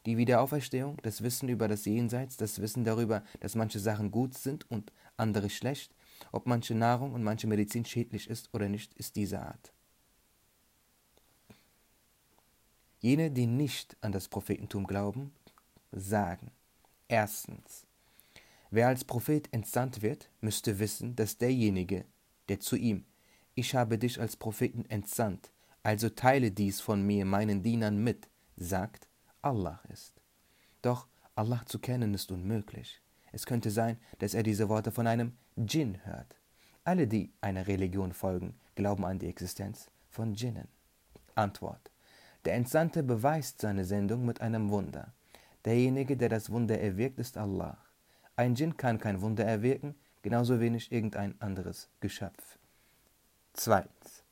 Die 0.06 0.16
Wiederauferstehung, 0.16 0.98
das 1.02 1.22
Wissen 1.22 1.48
über 1.48 1.68
das 1.68 1.84
Jenseits, 1.84 2.36
das 2.36 2.60
Wissen 2.60 2.84
darüber, 2.84 3.22
dass 3.40 3.54
manche 3.54 3.78
Sachen 3.78 4.10
gut 4.10 4.34
sind 4.36 4.68
und 4.70 4.92
andere 5.16 5.50
schlecht, 5.50 5.94
ob 6.32 6.46
manche 6.46 6.74
Nahrung 6.74 7.12
und 7.12 7.22
manche 7.22 7.46
Medizin 7.46 7.84
schädlich 7.84 8.28
ist 8.28 8.52
oder 8.52 8.68
nicht, 8.68 8.94
ist 8.94 9.16
diese 9.16 9.40
Art. 9.40 9.72
Jene, 12.98 13.30
die 13.30 13.46
nicht 13.46 13.96
an 14.00 14.12
das 14.12 14.28
Prophetentum 14.28 14.86
glauben, 14.86 15.32
sagen 15.90 16.52
erstens, 17.08 17.86
wer 18.72 18.88
als 18.88 19.04
Prophet 19.04 19.48
entsandt 19.52 20.02
wird, 20.02 20.30
müsste 20.40 20.80
wissen, 20.80 21.14
dass 21.14 21.38
derjenige, 21.38 22.04
der 22.48 22.58
zu 22.58 22.74
ihm, 22.74 23.04
ich 23.54 23.74
habe 23.74 23.98
dich 23.98 24.20
als 24.20 24.36
Propheten 24.36 24.84
entsandt, 24.86 25.52
also 25.82 26.08
teile 26.08 26.50
dies 26.50 26.80
von 26.80 27.06
mir 27.06 27.24
meinen 27.24 27.62
Dienern 27.62 28.02
mit, 28.02 28.28
sagt, 28.56 29.06
Allah 29.42 29.80
ist. 29.92 30.14
Doch 30.80 31.06
Allah 31.34 31.62
zu 31.66 31.78
kennen 31.78 32.14
ist 32.14 32.32
unmöglich. 32.32 33.00
Es 33.30 33.46
könnte 33.46 33.70
sein, 33.70 33.98
dass 34.18 34.34
er 34.34 34.42
diese 34.42 34.68
Worte 34.68 34.90
von 34.90 35.06
einem 35.06 35.32
Djinn 35.56 36.04
hört. 36.04 36.36
Alle, 36.84 37.06
die 37.06 37.32
einer 37.40 37.66
Religion 37.66 38.12
folgen, 38.12 38.54
glauben 38.74 39.04
an 39.04 39.18
die 39.18 39.28
Existenz 39.28 39.90
von 40.08 40.34
Djinnen. 40.34 40.68
Antwort. 41.34 41.90
Der 42.44 42.54
Entsandte 42.54 43.02
beweist 43.02 43.60
seine 43.60 43.84
Sendung 43.84 44.24
mit 44.24 44.40
einem 44.40 44.70
Wunder. 44.70 45.12
Derjenige, 45.64 46.16
der 46.16 46.28
das 46.28 46.50
Wunder 46.50 46.80
erwirkt, 46.80 47.18
ist 47.18 47.38
Allah. 47.38 47.78
Ein 48.36 48.54
Djinn 48.54 48.76
kann 48.76 48.98
kein 48.98 49.20
Wunder 49.20 49.44
erwirken, 49.44 49.94
genauso 50.22 50.60
wenig 50.60 50.90
irgendein 50.90 51.40
anderes 51.40 51.88
Geschöpf. 52.00 52.58
Zweitens. 53.52 54.24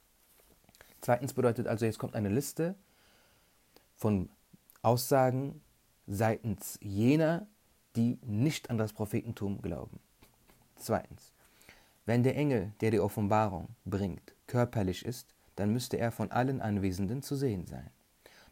Zweitens 1.01 1.35
bedeutet 1.35 1.67
also, 1.67 1.85
jetzt 1.85 1.99
kommt 1.99 2.15
eine 2.15 2.29
Liste 2.29 2.75
von 3.97 4.31
Aussagen 4.83 5.61
seitens 6.07 6.79
jener, 6.81 7.47
die 7.97 8.19
nicht 8.23 8.71
an 8.71 8.79
das 8.79 8.93
Prophetentum 8.93 9.61
glauben. 9.61 10.01
Zweitens. 10.77 11.33
Wenn 12.07 12.23
der 12.23 12.37
Engel, 12.37 12.73
der 12.81 12.91
die 12.91 13.01
Offenbarung 13.01 13.69
bringt, 13.85 14.35
körperlich 14.47 15.05
ist, 15.05 15.35
dann 15.57 15.73
müsste 15.73 15.99
er 15.99 16.11
von 16.11 16.31
allen 16.31 16.61
Anwesenden 16.61 17.23
zu 17.23 17.37
sehen 17.37 17.67
sein. 17.67 17.91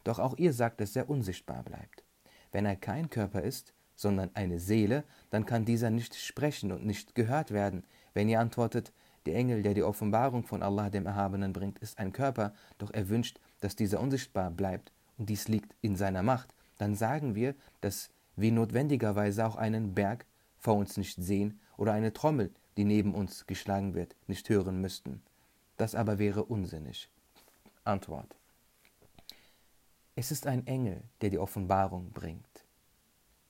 Doch 0.03 0.19
auch 0.19 0.37
ihr 0.37 0.53
sagt, 0.53 0.79
dass 0.79 0.95
er 0.95 1.09
unsichtbar 1.09 1.63
bleibt. 1.63 2.03
Wenn 2.51 2.65
er 2.65 2.75
kein 2.75 3.09
Körper 3.09 3.41
ist, 3.41 3.73
sondern 3.99 4.31
eine 4.33 4.59
Seele, 4.59 5.03
dann 5.29 5.45
kann 5.45 5.65
dieser 5.65 5.89
nicht 5.89 6.15
sprechen 6.15 6.71
und 6.71 6.85
nicht 6.85 7.15
gehört 7.15 7.51
werden. 7.51 7.83
Wenn 8.13 8.29
ihr 8.29 8.39
antwortet, 8.39 8.93
der 9.25 9.35
Engel, 9.35 9.61
der 9.61 9.73
die 9.73 9.83
Offenbarung 9.83 10.45
von 10.45 10.63
Allah 10.63 10.89
dem 10.89 11.05
Erhabenen 11.05 11.51
bringt, 11.51 11.79
ist 11.79 11.99
ein 11.99 12.13
Körper, 12.13 12.53
doch 12.77 12.91
er 12.91 13.09
wünscht, 13.09 13.41
dass 13.59 13.75
dieser 13.75 13.99
unsichtbar 13.99 14.51
bleibt, 14.51 14.93
und 15.17 15.29
dies 15.29 15.49
liegt 15.49 15.75
in 15.81 15.97
seiner 15.97 16.23
Macht, 16.23 16.55
dann 16.77 16.95
sagen 16.95 17.35
wir, 17.35 17.55
dass 17.81 18.09
wir 18.37 18.53
notwendigerweise 18.53 19.45
auch 19.45 19.57
einen 19.57 19.93
Berg 19.93 20.25
vor 20.59 20.75
uns 20.75 20.95
nicht 20.95 21.21
sehen 21.21 21.59
oder 21.75 21.91
eine 21.91 22.13
Trommel, 22.13 22.51
die 22.77 22.85
neben 22.85 23.13
uns 23.13 23.47
geschlagen 23.47 23.95
wird, 23.95 24.15
nicht 24.27 24.47
hören 24.47 24.79
müssten. 24.79 25.21
Das 25.75 25.93
aber 25.93 26.19
wäre 26.19 26.45
unsinnig. 26.45 27.09
Antwort. 27.83 28.33
Es 30.15 30.31
ist 30.31 30.47
ein 30.47 30.65
Engel, 30.67 31.03
der 31.19 31.31
die 31.31 31.37
Offenbarung 31.37 32.11
bringt. 32.11 32.48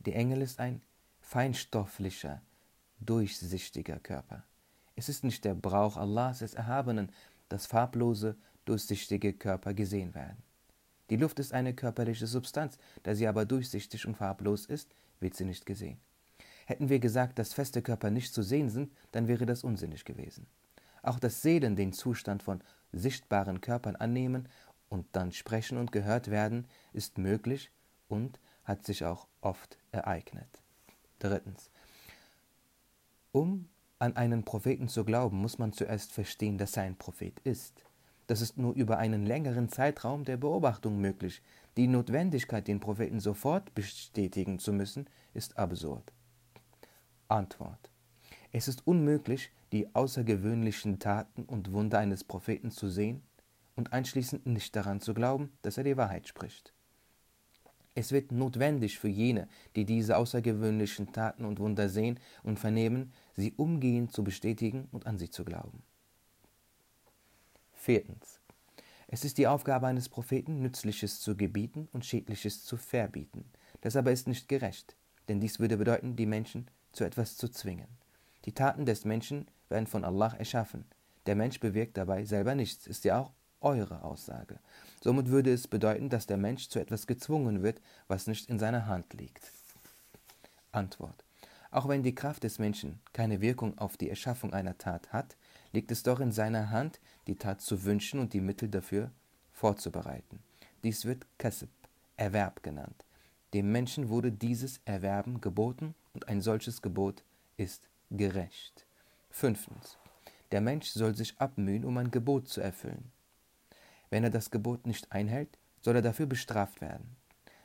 Der 0.06 0.16
Engel 0.16 0.42
ist 0.42 0.62
ein 0.62 0.82
feinstofflicher, 1.20 2.42
durchsichtiger 3.02 4.00
Körper. 4.00 4.46
Es 4.96 5.10
ist 5.10 5.26
nicht 5.26 5.44
der 5.44 5.56
Brauch 5.56 5.98
Allahs 5.98 6.40
des 6.40 6.54
Erhabenen, 6.54 7.12
dass 7.50 7.66
farblose, 7.66 8.38
durchsichtige 8.64 9.34
Körper 9.34 9.74
gesehen 9.74 10.16
werden. 10.16 10.42
Die 11.10 11.18
Luft 11.18 11.40
ist 11.40 11.54
eine 11.54 11.74
körperliche 11.74 12.28
Substanz, 12.28 12.78
da 13.04 13.14
sie 13.14 13.28
aber 13.28 13.46
durchsichtig 13.46 14.06
und 14.06 14.16
farblos 14.16 14.66
ist, 14.68 14.90
wird 15.20 15.36
sie 15.36 15.44
nicht 15.44 15.66
gesehen. 15.66 16.00
Hätten 16.66 16.88
wir 16.88 17.00
gesagt, 17.00 17.38
dass 17.38 17.54
feste 17.54 17.82
Körper 17.82 18.10
nicht 18.10 18.34
zu 18.34 18.42
sehen 18.42 18.70
sind, 18.70 18.94
dann 19.12 19.28
wäre 19.28 19.46
das 19.46 19.66
unsinnig 19.66 20.06
gewesen. 20.06 20.48
Auch 21.02 21.20
dass 21.20 21.42
Seelen 21.42 21.76
den 21.76 21.92
Zustand 21.92 22.42
von 22.42 22.62
sichtbaren 22.94 23.60
Körpern 23.60 23.98
annehmen 23.98 24.48
und 24.88 25.08
dann 25.12 25.34
sprechen 25.34 25.78
und 25.78 25.92
gehört 25.92 26.30
werden, 26.30 26.68
ist 26.94 27.18
möglich 27.18 27.72
und 28.08 28.40
hat 28.64 28.86
sich 28.86 29.04
auch 29.04 29.28
oft 29.42 29.79
ereignet. 29.92 30.62
Drittens. 31.20 31.70
Um 33.32 33.70
an 34.00 34.16
einen 34.16 34.44
Propheten 34.44 34.88
zu 34.88 35.04
glauben, 35.04 35.38
muss 35.38 35.60
man 35.60 35.74
zuerst 35.74 36.14
verstehen, 36.14 36.58
dass 36.58 36.78
er 36.78 36.84
ein 36.84 36.98
Prophet 36.98 37.40
ist. 37.42 37.84
Das 38.28 38.42
ist 38.42 38.58
nur 38.58 38.74
über 38.76 38.98
einen 38.98 39.26
längeren 39.26 39.70
Zeitraum 39.70 40.24
der 40.24 40.38
Beobachtung 40.38 41.02
möglich. 41.02 41.42
Die 41.78 41.88
Notwendigkeit, 41.88 42.68
den 42.68 42.80
Propheten 42.80 43.20
sofort 43.20 43.74
bestätigen 43.74 44.60
zu 44.60 44.72
müssen, 44.72 45.10
ist 45.34 45.58
absurd. 45.58 46.14
Antwort. 47.28 47.90
Es 48.52 48.68
ist 48.68 48.86
unmöglich, 48.88 49.52
die 49.72 49.94
außergewöhnlichen 49.94 51.00
Taten 51.00 51.44
und 51.44 51.72
Wunder 51.72 52.00
eines 52.00 52.24
Propheten 52.24 52.72
zu 52.72 52.90
sehen 52.90 53.22
und 53.76 53.94
anschließend 53.94 54.46
nicht 54.46 54.76
daran 54.76 55.02
zu 55.02 55.14
glauben, 55.14 55.52
dass 55.62 55.78
er 55.78 55.84
die 55.84 55.98
Wahrheit 55.98 56.28
spricht. 56.28 56.74
Es 57.96 58.12
wird 58.12 58.32
notwendig 58.32 59.00
für 59.00 59.08
jene, 59.08 59.48
die 59.76 59.86
diese 59.86 60.18
außergewöhnlichen 60.18 61.12
Taten 61.12 61.46
und 61.46 61.60
Wunder 61.60 61.90
sehen 61.90 62.20
und 62.44 62.60
vernehmen, 62.60 63.12
sie 63.36 63.54
umgehend 63.58 64.14
zu 64.14 64.24
bestätigen 64.24 64.88
und 64.92 65.06
an 65.08 65.18
sie 65.18 65.30
zu 65.30 65.44
glauben. 65.44 65.84
Viertens. 67.74 68.40
Es 69.08 69.26
ist 69.26 69.38
die 69.38 69.48
Aufgabe 69.48 69.88
eines 69.88 70.08
Propheten, 70.08 70.62
Nützliches 70.62 71.20
zu 71.20 71.36
gebieten 71.36 71.88
und 71.92 72.06
Schädliches 72.06 72.64
zu 72.64 72.78
verbieten. 72.78 73.46
Das 73.82 73.96
aber 73.96 74.12
ist 74.12 74.28
nicht 74.28 74.48
gerecht, 74.48 74.96
denn 75.28 75.40
dies 75.40 75.60
würde 75.60 75.78
bedeuten, 75.78 76.16
die 76.16 76.28
Menschen 76.28 76.70
zu 76.92 77.04
etwas 77.04 77.36
zu 77.36 77.50
zwingen. 77.50 77.88
Die 78.46 78.54
Taten 78.54 78.86
des 78.86 79.06
Menschen 79.06 79.48
werden 79.68 79.88
von 79.88 80.04
Allah 80.04 80.36
erschaffen. 80.38 80.86
Der 81.26 81.36
Mensch 81.36 81.60
bewirkt 81.60 81.98
dabei 81.98 82.26
selber 82.26 82.56
nichts, 82.56 82.88
ist 82.88 83.04
ja 83.04 83.20
auch 83.20 83.34
eure 83.62 84.04
Aussage. 84.04 84.60
Somit 85.02 85.30
würde 85.30 85.54
es 85.54 85.68
bedeuten, 85.68 86.10
dass 86.10 86.28
der 86.28 86.38
Mensch 86.38 86.68
zu 86.70 86.80
etwas 86.80 87.08
gezwungen 87.08 87.64
wird, 87.64 87.82
was 88.08 88.28
nicht 88.28 88.50
in 88.50 88.60
seiner 88.60 88.86
Hand 88.88 89.14
liegt. 89.14 89.52
Antwort. 90.72 91.24
Auch 91.72 91.88
wenn 91.88 92.04
die 92.04 92.16
Kraft 92.16 92.44
des 92.44 92.60
Menschen 92.60 93.00
keine 93.14 93.42
Wirkung 93.42 93.78
auf 93.78 93.96
die 93.96 94.10
Erschaffung 94.10 94.54
einer 94.54 94.78
Tat 94.78 95.14
hat, 95.14 95.38
liegt 95.72 95.92
es 95.92 96.04
doch 96.04 96.20
in 96.20 96.32
seiner 96.32 96.72
Hand, 96.72 97.00
die 97.28 97.36
Tat 97.36 97.62
zu 97.62 97.84
wünschen 97.84 98.20
und 98.20 98.34
die 98.34 98.42
Mittel 98.42 98.70
dafür 98.70 99.12
vorzubereiten. 99.54 100.40
Dies 100.84 101.06
wird 101.06 101.26
Kasb, 101.38 101.70
Erwerb 102.18 102.64
genannt. 102.64 103.06
Dem 103.54 103.72
Menschen 103.72 104.10
wurde 104.10 104.32
dieses 104.32 104.82
Erwerben 104.86 105.42
geboten 105.42 105.96
und 106.14 106.28
ein 106.28 106.42
solches 106.42 106.82
Gebot 106.82 107.24
ist 107.58 107.88
gerecht. 108.10 108.86
Fünftens. 109.30 109.98
Der 110.52 110.62
Mensch 110.62 110.90
soll 110.90 111.16
sich 111.16 111.40
abmühen, 111.40 111.86
um 111.86 111.98
ein 111.98 112.12
Gebot 112.12 112.48
zu 112.48 112.62
erfüllen. 112.62 113.12
Wenn 114.10 114.24
er 114.24 114.30
das 114.30 114.52
Gebot 114.52 114.88
nicht 114.88 115.12
einhält, 115.12 115.58
soll 115.82 115.96
er 115.96 116.02
dafür 116.02 116.26
bestraft 116.26 116.82
werden. 116.82 117.16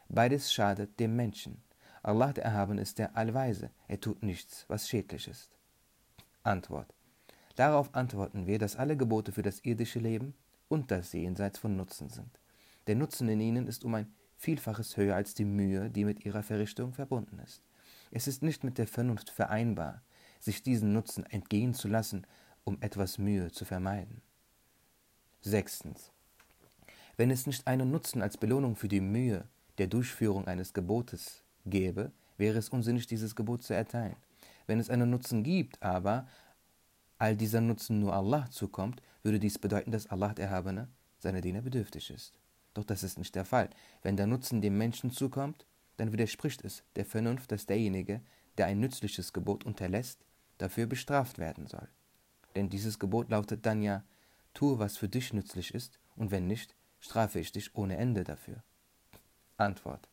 Beides 0.08 0.52
schadet 0.52 1.00
dem 1.00 1.16
Menschen. 1.16 1.62
Allah 2.02 2.32
der 2.32 2.44
Erhaben 2.44 2.78
ist 2.78 2.98
der 2.98 3.16
Allweise, 3.16 3.70
er 3.88 4.00
tut 4.00 4.22
nichts, 4.22 4.66
was 4.68 4.88
schädlich 4.88 5.26
ist. 5.26 5.50
Antwort. 6.42 6.94
Darauf 7.56 7.94
antworten 7.94 8.46
wir, 8.46 8.58
dass 8.58 8.76
alle 8.76 8.96
Gebote 8.96 9.32
für 9.32 9.42
das 9.42 9.60
irdische 9.60 10.00
Leben 10.00 10.34
und 10.68 10.90
das 10.90 11.12
Jenseits 11.12 11.58
von 11.58 11.76
Nutzen 11.76 12.10
sind. 12.10 12.38
Der 12.86 12.96
Nutzen 12.96 13.28
in 13.28 13.40
ihnen 13.40 13.66
ist 13.66 13.84
um 13.84 13.94
ein 13.94 14.12
Vielfaches 14.36 14.96
höher 14.96 15.14
als 15.14 15.34
die 15.34 15.46
Mühe, 15.46 15.88
die 15.88 16.04
mit 16.04 16.26
ihrer 16.26 16.42
Verrichtung 16.42 16.92
verbunden 16.92 17.38
ist. 17.38 17.62
Es 18.10 18.28
ist 18.28 18.42
nicht 18.42 18.64
mit 18.64 18.76
der 18.76 18.86
Vernunft 18.86 19.30
vereinbar, 19.30 20.02
sich 20.40 20.62
diesen 20.62 20.92
Nutzen 20.92 21.24
entgehen 21.24 21.72
zu 21.72 21.88
lassen, 21.88 22.26
um 22.64 22.76
etwas 22.82 23.18
Mühe 23.18 23.50
zu 23.50 23.64
vermeiden. 23.64 24.20
Sechstens. 25.40 26.12
Wenn 27.16 27.30
es 27.30 27.46
nicht 27.46 27.66
einen 27.66 27.90
Nutzen 27.90 28.22
als 28.22 28.36
Belohnung 28.36 28.76
für 28.76 28.88
die 28.88 29.00
Mühe 29.00 29.44
der 29.78 29.86
Durchführung 29.86 30.46
eines 30.46 30.72
Gebotes 30.72 31.42
gäbe, 31.64 32.12
wäre 32.36 32.58
es 32.58 32.68
unsinnig, 32.68 33.06
dieses 33.06 33.36
Gebot 33.36 33.62
zu 33.62 33.74
erteilen. 33.74 34.16
Wenn 34.66 34.80
es 34.80 34.90
einen 34.90 35.10
Nutzen 35.10 35.42
gibt, 35.42 35.82
aber 35.82 36.26
all 37.18 37.36
dieser 37.36 37.60
Nutzen 37.60 38.00
nur 38.00 38.14
Allah 38.14 38.50
zukommt, 38.50 39.00
würde 39.22 39.38
dies 39.38 39.58
bedeuten, 39.58 39.92
dass 39.92 40.08
Allah 40.08 40.34
der 40.34 40.46
Erhabene 40.46 40.88
seiner 41.18 41.40
Diener 41.40 41.62
bedürftig 41.62 42.10
ist. 42.10 42.38
Doch 42.74 42.84
das 42.84 43.04
ist 43.04 43.18
nicht 43.18 43.34
der 43.34 43.44
Fall. 43.44 43.70
Wenn 44.02 44.16
der 44.16 44.26
Nutzen 44.26 44.60
dem 44.60 44.76
Menschen 44.76 45.10
zukommt, 45.10 45.66
dann 45.96 46.12
widerspricht 46.12 46.64
es 46.64 46.82
der 46.96 47.04
Vernunft, 47.04 47.52
dass 47.52 47.66
derjenige, 47.66 48.20
der 48.58 48.66
ein 48.66 48.80
nützliches 48.80 49.32
Gebot 49.32 49.64
unterlässt, 49.64 50.24
dafür 50.58 50.86
bestraft 50.86 51.38
werden 51.38 51.66
soll. 51.68 51.88
Denn 52.56 52.68
dieses 52.68 52.98
Gebot 52.98 53.30
lautet 53.30 53.64
dann 53.66 53.82
ja, 53.82 54.02
tue, 54.54 54.78
was 54.78 54.96
für 54.96 55.08
dich 55.08 55.32
nützlich 55.32 55.74
ist, 55.74 55.98
und 56.16 56.30
wenn 56.30 56.46
nicht, 56.46 56.73
strafe 57.04 57.38
ich 57.38 57.52
dich 57.52 57.74
ohne 57.74 57.98
Ende 57.98 58.24
dafür. 58.24 58.62
Antwort. 59.58 60.08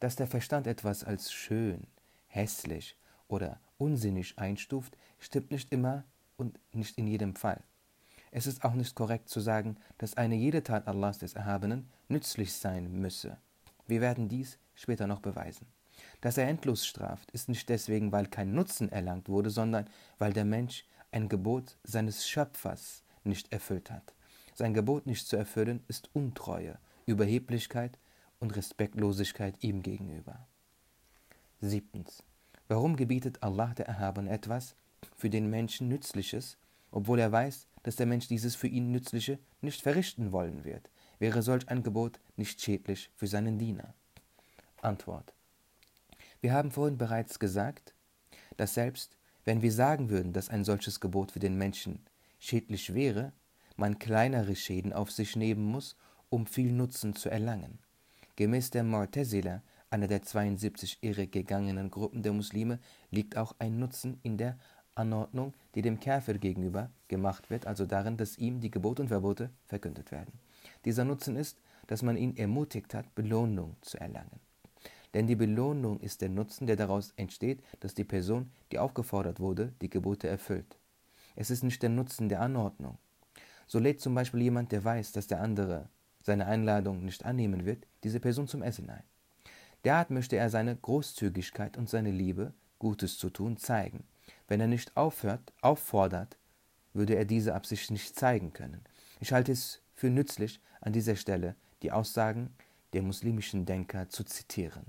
Dass 0.00 0.16
der 0.16 0.26
Verstand 0.26 0.66
etwas 0.66 1.04
als 1.04 1.32
schön, 1.32 1.86
hässlich 2.26 2.96
oder 3.28 3.60
unsinnig 3.78 4.36
einstuft, 4.36 4.96
stimmt 5.20 5.52
nicht 5.52 5.70
immer 5.70 6.02
und 6.36 6.58
nicht 6.72 6.98
in 6.98 7.06
jedem 7.06 7.36
Fall. 7.36 7.62
Es 8.32 8.48
ist 8.48 8.64
auch 8.64 8.74
nicht 8.74 8.96
korrekt 8.96 9.28
zu 9.28 9.38
sagen, 9.38 9.76
dass 9.98 10.16
eine 10.16 10.34
jede 10.34 10.64
Tat 10.64 10.88
Allahs 10.88 11.18
des 11.18 11.34
Erhabenen 11.34 11.88
nützlich 12.08 12.52
sein 12.52 12.90
müsse. 12.92 13.36
Wir 13.86 14.00
werden 14.00 14.28
dies 14.28 14.58
später 14.74 15.06
noch 15.06 15.20
beweisen. 15.20 15.66
Dass 16.20 16.36
er 16.36 16.48
endlos 16.48 16.84
straft, 16.84 17.30
ist 17.30 17.48
nicht 17.48 17.68
deswegen, 17.68 18.10
weil 18.10 18.26
kein 18.26 18.54
Nutzen 18.54 18.90
erlangt 18.90 19.28
wurde, 19.28 19.50
sondern 19.50 19.88
weil 20.18 20.32
der 20.32 20.44
Mensch 20.44 20.84
ein 21.12 21.28
Gebot 21.28 21.76
seines 21.84 22.28
Schöpfers 22.28 23.04
nicht 23.22 23.52
erfüllt 23.52 23.90
hat. 23.90 24.14
Sein 24.62 24.74
Gebot 24.74 25.06
nicht 25.06 25.26
zu 25.26 25.36
erfüllen 25.36 25.82
ist 25.88 26.08
Untreue, 26.12 26.78
Überheblichkeit 27.04 27.98
und 28.38 28.54
Respektlosigkeit 28.54 29.56
ihm 29.58 29.82
gegenüber. 29.82 30.46
Siebtens. 31.60 32.22
Warum 32.68 32.94
gebietet 32.94 33.42
Allah 33.42 33.74
der 33.74 33.88
Erhabene 33.88 34.30
etwas 34.30 34.76
für 35.16 35.30
den 35.30 35.50
Menschen 35.50 35.88
Nützliches, 35.88 36.58
obwohl 36.92 37.18
er 37.18 37.32
weiß, 37.32 37.66
dass 37.82 37.96
der 37.96 38.06
Mensch 38.06 38.28
dieses 38.28 38.54
für 38.54 38.68
ihn 38.68 38.92
Nützliche 38.92 39.40
nicht 39.62 39.82
verrichten 39.82 40.30
wollen 40.30 40.62
wird? 40.62 40.90
Wäre 41.18 41.42
solch 41.42 41.68
ein 41.68 41.82
Gebot 41.82 42.20
nicht 42.36 42.60
schädlich 42.60 43.10
für 43.16 43.26
seinen 43.26 43.58
Diener? 43.58 43.94
Antwort. 44.80 45.34
Wir 46.40 46.52
haben 46.52 46.70
vorhin 46.70 46.98
bereits 46.98 47.40
gesagt, 47.40 47.94
dass 48.58 48.74
selbst 48.74 49.18
wenn 49.44 49.60
wir 49.60 49.72
sagen 49.72 50.08
würden, 50.08 50.32
dass 50.32 50.50
ein 50.50 50.62
solches 50.62 51.00
Gebot 51.00 51.32
für 51.32 51.40
den 51.40 51.58
Menschen 51.58 52.06
schädlich 52.38 52.94
wäre, 52.94 53.32
man 53.76 53.98
kleinere 53.98 54.56
Schäden 54.56 54.92
auf 54.92 55.10
sich 55.10 55.36
nehmen 55.36 55.64
muss, 55.64 55.96
um 56.28 56.46
viel 56.46 56.72
Nutzen 56.72 57.14
zu 57.14 57.28
erlangen. 57.28 57.78
Gemäß 58.36 58.70
der 58.70 58.84
Mu'tazila, 58.84 59.60
einer 59.90 60.08
der 60.08 60.22
72 60.22 60.98
irregegangenen 61.02 61.90
Gruppen 61.90 62.22
der 62.22 62.32
Muslime, 62.32 62.78
liegt 63.10 63.36
auch 63.36 63.54
ein 63.58 63.78
Nutzen 63.78 64.18
in 64.22 64.38
der 64.38 64.58
Anordnung, 64.94 65.54
die 65.74 65.82
dem 65.82 66.00
Käfer 66.00 66.34
gegenüber 66.34 66.90
gemacht 67.08 67.50
wird, 67.50 67.66
also 67.66 67.86
darin, 67.86 68.16
dass 68.16 68.38
ihm 68.38 68.60
die 68.60 68.70
Gebote 68.70 69.02
und 69.02 69.08
Verbote 69.08 69.50
verkündet 69.64 70.10
werden. 70.10 70.32
Dieser 70.84 71.04
Nutzen 71.04 71.36
ist, 71.36 71.58
dass 71.86 72.02
man 72.02 72.16
ihn 72.16 72.36
ermutigt 72.36 72.94
hat, 72.94 73.14
Belohnung 73.14 73.76
zu 73.80 73.98
erlangen. 73.98 74.40
Denn 75.14 75.26
die 75.26 75.36
Belohnung 75.36 76.00
ist 76.00 76.22
der 76.22 76.30
Nutzen, 76.30 76.66
der 76.66 76.76
daraus 76.76 77.12
entsteht, 77.16 77.62
dass 77.80 77.94
die 77.94 78.04
Person, 78.04 78.50
die 78.70 78.78
aufgefordert 78.78 79.40
wurde, 79.40 79.72
die 79.82 79.90
Gebote 79.90 80.28
erfüllt. 80.28 80.78
Es 81.36 81.50
ist 81.50 81.64
nicht 81.64 81.82
der 81.82 81.90
Nutzen 81.90 82.28
der 82.28 82.40
Anordnung. 82.40 82.98
So 83.72 83.78
lädt 83.78 84.02
zum 84.02 84.14
Beispiel 84.14 84.42
jemand, 84.42 84.70
der 84.70 84.84
weiß, 84.84 85.12
dass 85.12 85.28
der 85.28 85.40
andere 85.40 85.88
seine 86.20 86.44
Einladung 86.44 87.06
nicht 87.06 87.24
annehmen 87.24 87.64
wird, 87.64 87.86
diese 88.04 88.20
Person 88.20 88.46
zum 88.46 88.60
Essen 88.60 88.90
ein. 88.90 89.02
Derart 89.86 90.10
möchte 90.10 90.36
er 90.36 90.50
seine 90.50 90.76
Großzügigkeit 90.76 91.78
und 91.78 91.88
seine 91.88 92.10
Liebe, 92.10 92.52
Gutes 92.78 93.16
zu 93.16 93.30
tun, 93.30 93.56
zeigen. 93.56 94.04
Wenn 94.46 94.60
er 94.60 94.66
nicht 94.66 94.94
aufhört, 94.94 95.54
auffordert, 95.62 96.36
würde 96.92 97.14
er 97.14 97.24
diese 97.24 97.54
Absicht 97.54 97.90
nicht 97.90 98.14
zeigen 98.14 98.52
können. 98.52 98.82
Ich 99.20 99.32
halte 99.32 99.52
es 99.52 99.80
für 99.94 100.10
nützlich, 100.10 100.60
an 100.82 100.92
dieser 100.92 101.16
Stelle 101.16 101.56
die 101.80 101.92
Aussagen 101.92 102.54
der 102.92 103.00
muslimischen 103.00 103.64
Denker 103.64 104.10
zu 104.10 104.22
zitieren. 104.22 104.84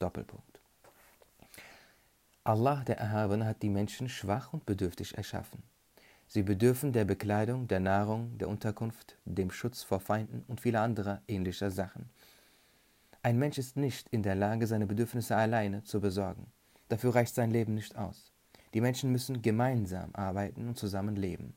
Doppelpunkt. 0.00 0.60
Allah, 2.44 2.84
der 2.84 2.98
Erhabene, 2.98 3.46
hat 3.46 3.62
die 3.62 3.70
Menschen 3.70 4.10
schwach 4.10 4.52
und 4.52 4.66
bedürftig 4.66 5.16
erschaffen. 5.16 5.62
Sie 6.30 6.42
bedürfen 6.42 6.92
der 6.92 7.06
Bekleidung, 7.06 7.68
der 7.68 7.80
Nahrung, 7.80 8.36
der 8.36 8.50
Unterkunft, 8.50 9.16
dem 9.24 9.50
Schutz 9.50 9.82
vor 9.82 9.98
Feinden 9.98 10.44
und 10.46 10.60
vieler 10.60 10.82
anderer 10.82 11.22
ähnlicher 11.26 11.70
Sachen. 11.70 12.10
Ein 13.22 13.38
Mensch 13.38 13.56
ist 13.56 13.78
nicht 13.78 14.08
in 14.10 14.22
der 14.22 14.34
Lage, 14.34 14.66
seine 14.66 14.86
Bedürfnisse 14.86 15.34
alleine 15.34 15.84
zu 15.84 16.02
besorgen. 16.02 16.46
Dafür 16.90 17.14
reicht 17.14 17.34
sein 17.34 17.50
Leben 17.50 17.74
nicht 17.74 17.96
aus. 17.96 18.30
Die 18.74 18.82
Menschen 18.82 19.10
müssen 19.10 19.40
gemeinsam 19.40 20.10
arbeiten 20.12 20.68
und 20.68 20.76
zusammen 20.76 21.16
leben. 21.16 21.54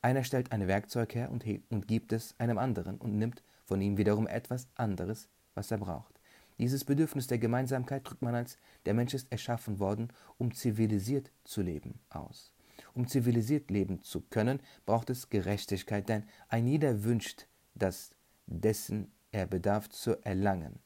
Einer 0.00 0.24
stellt 0.24 0.50
ein 0.50 0.66
Werkzeug 0.66 1.14
her 1.14 1.30
und, 1.30 1.44
und 1.70 1.86
gibt 1.86 2.12
es 2.12 2.34
einem 2.38 2.58
anderen 2.58 2.98
und 2.98 3.16
nimmt 3.16 3.44
von 3.64 3.80
ihm 3.80 3.98
wiederum 3.98 4.26
etwas 4.26 4.66
anderes, 4.74 5.28
was 5.54 5.70
er 5.70 5.78
braucht. 5.78 6.18
Dieses 6.58 6.84
Bedürfnis 6.84 7.28
der 7.28 7.38
Gemeinsamkeit 7.38 8.02
drückt 8.04 8.22
man 8.22 8.34
als 8.34 8.58
der 8.84 8.94
Mensch 8.94 9.14
ist 9.14 9.30
erschaffen 9.30 9.78
worden, 9.78 10.08
um 10.38 10.52
zivilisiert 10.52 11.30
zu 11.44 11.62
leben 11.62 12.00
aus. 12.10 12.52
Um 12.94 13.06
zivilisiert 13.08 13.70
leben 13.70 14.02
zu 14.02 14.20
können, 14.20 14.60
braucht 14.84 15.10
es 15.10 15.30
Gerechtigkeit, 15.30 16.08
denn 16.08 16.24
ein 16.48 16.66
jeder 16.66 17.04
wünscht, 17.04 17.46
das 17.74 18.14
dessen 18.46 19.10
er 19.30 19.46
bedarf 19.46 19.88
zu 19.88 20.22
erlangen. 20.24 20.78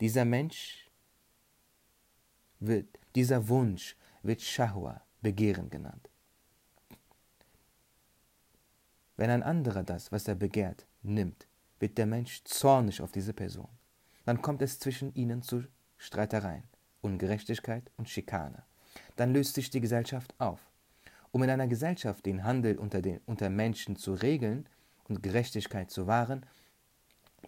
Dieser 0.00 0.24
Mensch 0.24 0.90
wird, 2.60 2.98
dieser 3.14 3.48
Wunsch 3.48 3.96
wird 4.22 4.42
Shahwa, 4.42 5.02
Begehren 5.20 5.70
genannt. 5.70 6.10
Wenn 9.16 9.30
ein 9.30 9.42
anderer 9.42 9.82
das, 9.82 10.12
was 10.12 10.28
er 10.28 10.36
begehrt, 10.36 10.86
nimmt, 11.02 11.48
wird 11.80 11.98
der 11.98 12.06
Mensch 12.06 12.44
zornig 12.44 13.00
auf 13.00 13.10
diese 13.10 13.32
Person. 13.32 13.68
Dann 14.24 14.42
kommt 14.42 14.62
es 14.62 14.78
zwischen 14.78 15.12
ihnen 15.14 15.42
zu 15.42 15.64
Streitereien, 15.96 16.62
Ungerechtigkeit 17.00 17.90
und 17.96 18.08
Schikane. 18.08 18.62
Dann 19.16 19.32
löst 19.32 19.54
sich 19.54 19.70
die 19.70 19.80
Gesellschaft 19.80 20.34
auf. 20.38 20.67
Um 21.30 21.42
in 21.42 21.50
einer 21.50 21.68
Gesellschaft 21.68 22.24
den 22.26 22.44
Handel 22.44 22.78
unter, 22.78 23.02
den, 23.02 23.20
unter 23.26 23.50
Menschen 23.50 23.96
zu 23.96 24.14
regeln 24.14 24.68
und 25.08 25.22
Gerechtigkeit 25.22 25.90
zu 25.90 26.06
wahren, 26.06 26.46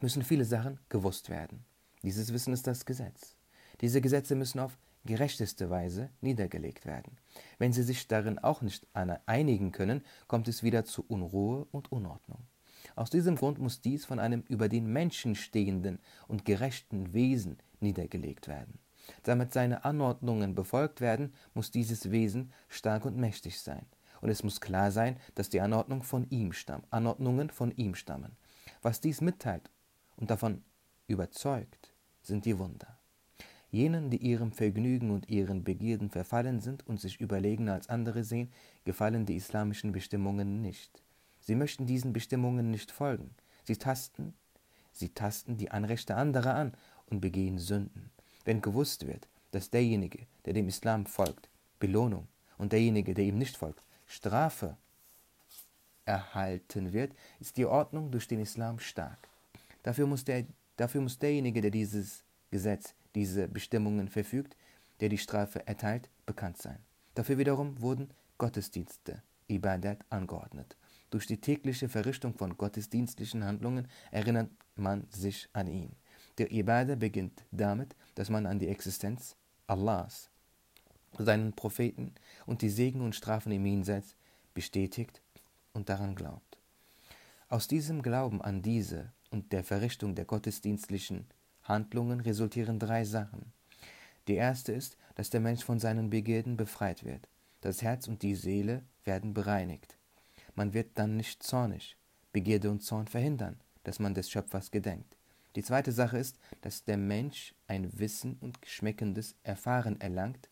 müssen 0.01 0.23
viele 0.23 0.45
Sachen 0.45 0.79
gewusst 0.88 1.31
werden. 1.31 1.64
Dieses 2.03 2.33
Wissen 2.33 2.53
ist 2.53 2.66
das 2.66 2.85
Gesetz. 2.85 3.37
Diese 3.81 4.01
Gesetze 4.01 4.35
müssen 4.35 4.61
auf 4.61 4.79
gerechteste 5.05 5.71
Weise 5.71 6.11
niedergelegt 6.21 6.85
werden. 6.87 7.16
Wenn 7.59 7.73
sie 7.73 7.83
sich 7.83 8.07
darin 8.07 8.38
auch 8.38 8.61
nicht 8.62 8.87
einigen 9.27 9.73
können, 9.73 10.03
kommt 10.29 10.49
es 10.49 10.62
wieder 10.62 10.85
zu 10.85 11.05
Unruhe 11.09 11.66
und 11.71 11.90
Unordnung. 11.90 12.47
Aus 12.97 13.11
diesem 13.11 13.37
Grund 13.37 13.59
muss 13.59 13.81
dies 13.81 14.05
von 14.05 14.19
einem 14.19 14.43
über 14.49 14.69
den 14.69 14.87
Menschen 14.93 15.35
stehenden 15.35 15.99
und 16.29 16.45
gerechten 16.45 17.12
Wesen 17.12 17.59
niedergelegt 17.81 18.49
werden. 18.49 18.79
Damit 19.23 19.53
seine 19.53 19.85
Anordnungen 19.85 20.55
befolgt 20.55 21.01
werden, 21.01 21.33
muss 21.55 21.70
dieses 21.70 22.11
Wesen 22.11 22.53
stark 22.68 23.05
und 23.05 23.16
mächtig 23.16 23.61
sein. 23.61 23.87
Und 24.20 24.29
es 24.29 24.42
muss 24.42 24.61
klar 24.61 24.90
sein, 24.90 25.16
dass 25.35 25.49
die 25.49 25.61
Anordnung 25.61 26.03
von 26.03 26.29
ihm 26.31 26.53
stammt, 26.53 26.87
Anordnungen 26.92 27.51
von 27.51 27.70
ihm 27.73 27.94
stammen. 27.94 28.37
Was 28.83 29.01
dies 29.01 29.20
mitteilt 29.20 29.70
und 30.16 30.31
davon 30.31 30.62
überzeugt, 31.07 31.92
sind 32.23 32.44
die 32.44 32.59
Wunder. 32.59 32.99
Jenen, 33.70 34.11
die 34.11 34.18
ihrem 34.18 34.53
Vergnügen 34.53 35.11
und 35.11 35.29
ihren 35.29 35.62
Begierden 35.62 36.11
verfallen 36.11 36.61
sind 36.61 36.87
und 36.87 37.01
sich 37.01 37.20
überlegener 37.20 37.75
als 37.75 37.88
andere 37.88 38.25
sehen, 38.25 38.53
gefallen 38.85 39.27
die 39.27 39.37
islamischen 39.37 39.92
Bestimmungen 39.92 40.61
nicht. 40.61 41.03
Sie 41.40 41.55
möchten 41.55 41.87
diesen 41.87 42.12
Bestimmungen 42.12 42.70
nicht 42.70 42.90
folgen. 42.90 43.35
Sie 43.64 43.77
tasten, 43.77 44.35
sie 44.92 45.11
tasten 45.11 45.57
die 45.57 45.70
Anrechte 45.70 46.16
anderer 46.16 46.55
an 46.55 46.73
und 47.07 47.20
begehen 47.20 47.59
Sünden. 47.59 48.11
Wenn 48.44 48.61
gewusst 48.61 49.07
wird, 49.07 49.29
dass 49.50 49.70
derjenige, 49.70 50.26
der 50.44 50.53
dem 50.53 50.68
Islam 50.68 51.07
folgt, 51.07 51.48
Belohnung 51.79 52.29
und 52.59 52.72
derjenige, 52.72 53.14
der 53.14 53.24
ihm 53.24 53.38
nicht 53.38 53.57
folgt, 53.57 53.83
Strafe 54.07 54.76
erhalten 56.05 56.92
wird, 56.92 57.12
ist 57.38 57.57
die 57.57 57.66
Ordnung 57.66 58.11
durch 58.11 58.26
den 58.26 58.40
Islam 58.40 58.79
stark. 58.79 59.29
Dafür 59.83 60.07
muss, 60.07 60.24
der, 60.24 60.44
dafür 60.76 61.00
muss 61.00 61.18
derjenige, 61.18 61.61
der 61.61 61.70
dieses 61.70 62.24
Gesetz, 62.50 62.94
diese 63.14 63.48
Bestimmungen 63.48 64.09
verfügt, 64.09 64.57
der 65.00 65.09
die 65.09 65.18
Strafe 65.18 65.66
erteilt, 65.66 66.11
bekannt 66.26 66.59
sein. 66.59 66.79
Dafür 67.14 67.38
wiederum 67.38 67.81
wurden 67.81 68.11
Gottesdienste, 68.38 69.22
Ibadat, 69.48 70.05
angeordnet. 70.11 70.76
Durch 71.11 71.26
die 71.26 71.40
tägliche 71.40 71.88
Verrichtung 71.88 72.35
von 72.35 72.57
gottesdienstlichen 72.57 73.44
Handlungen 73.44 73.88
erinnert 74.11 74.50
man 74.76 75.07
sich 75.11 75.48
an 75.53 75.66
ihn. 75.66 75.94
Der 76.40 76.50
Ibadah 76.50 76.96
beginnt 76.96 77.44
damit, 77.50 77.94
dass 78.14 78.31
man 78.31 78.46
an 78.46 78.59
die 78.59 78.68
Existenz 78.68 79.37
Allahs, 79.66 80.31
seinen 81.18 81.53
Propheten 81.53 82.14
und 82.46 82.62
die 82.62 82.70
Segen 82.70 83.03
und 83.03 83.14
Strafen 83.14 83.53
im 83.53 83.66
Jenseits 83.66 84.16
bestätigt 84.55 85.20
und 85.74 85.90
daran 85.90 86.14
glaubt. 86.14 86.57
Aus 87.50 87.68
diesem 87.68 88.00
Glauben 88.00 88.40
an 88.40 88.62
diese 88.62 89.12
und 89.31 89.53
der 89.53 89.62
Verrichtung 89.62 90.14
der 90.14 90.24
gottesdienstlichen 90.24 91.26
Handlungen 91.64 92.20
resultieren 92.20 92.79
drei 92.79 93.05
Sachen. 93.05 93.53
Die 94.26 94.37
erste 94.37 94.72
ist, 94.72 94.96
dass 95.16 95.29
der 95.29 95.40
Mensch 95.40 95.62
von 95.62 95.79
seinen 95.79 96.09
Begierden 96.09 96.57
befreit 96.57 97.05
wird. 97.05 97.29
Das 97.61 97.83
Herz 97.83 98.09
und 98.09 98.22
die 98.22 98.35
Seele 98.35 98.83
werden 99.05 99.35
bereinigt. 99.35 99.98
Man 100.55 100.72
wird 100.72 100.92
dann 100.94 101.18
nicht 101.18 101.42
zornig. 101.42 101.98
Begierde 102.33 102.70
und 102.70 102.83
Zorn 102.83 103.09
verhindern, 103.09 103.61
dass 103.85 103.98
man 103.98 104.14
des 104.14 104.31
Schöpfers 104.31 104.70
gedenkt. 104.70 105.19
Die 105.57 105.63
zweite 105.63 105.93
Sache 105.93 106.19
ist, 106.19 106.39
dass 106.61 106.85
der 106.85 106.97
Mensch 106.97 107.55
ein 107.67 107.99
Wissen 107.99 108.37
und 108.41 108.59
schmeckendes 108.65 109.35
Erfahren 109.43 110.01
erlangt, 110.01 110.49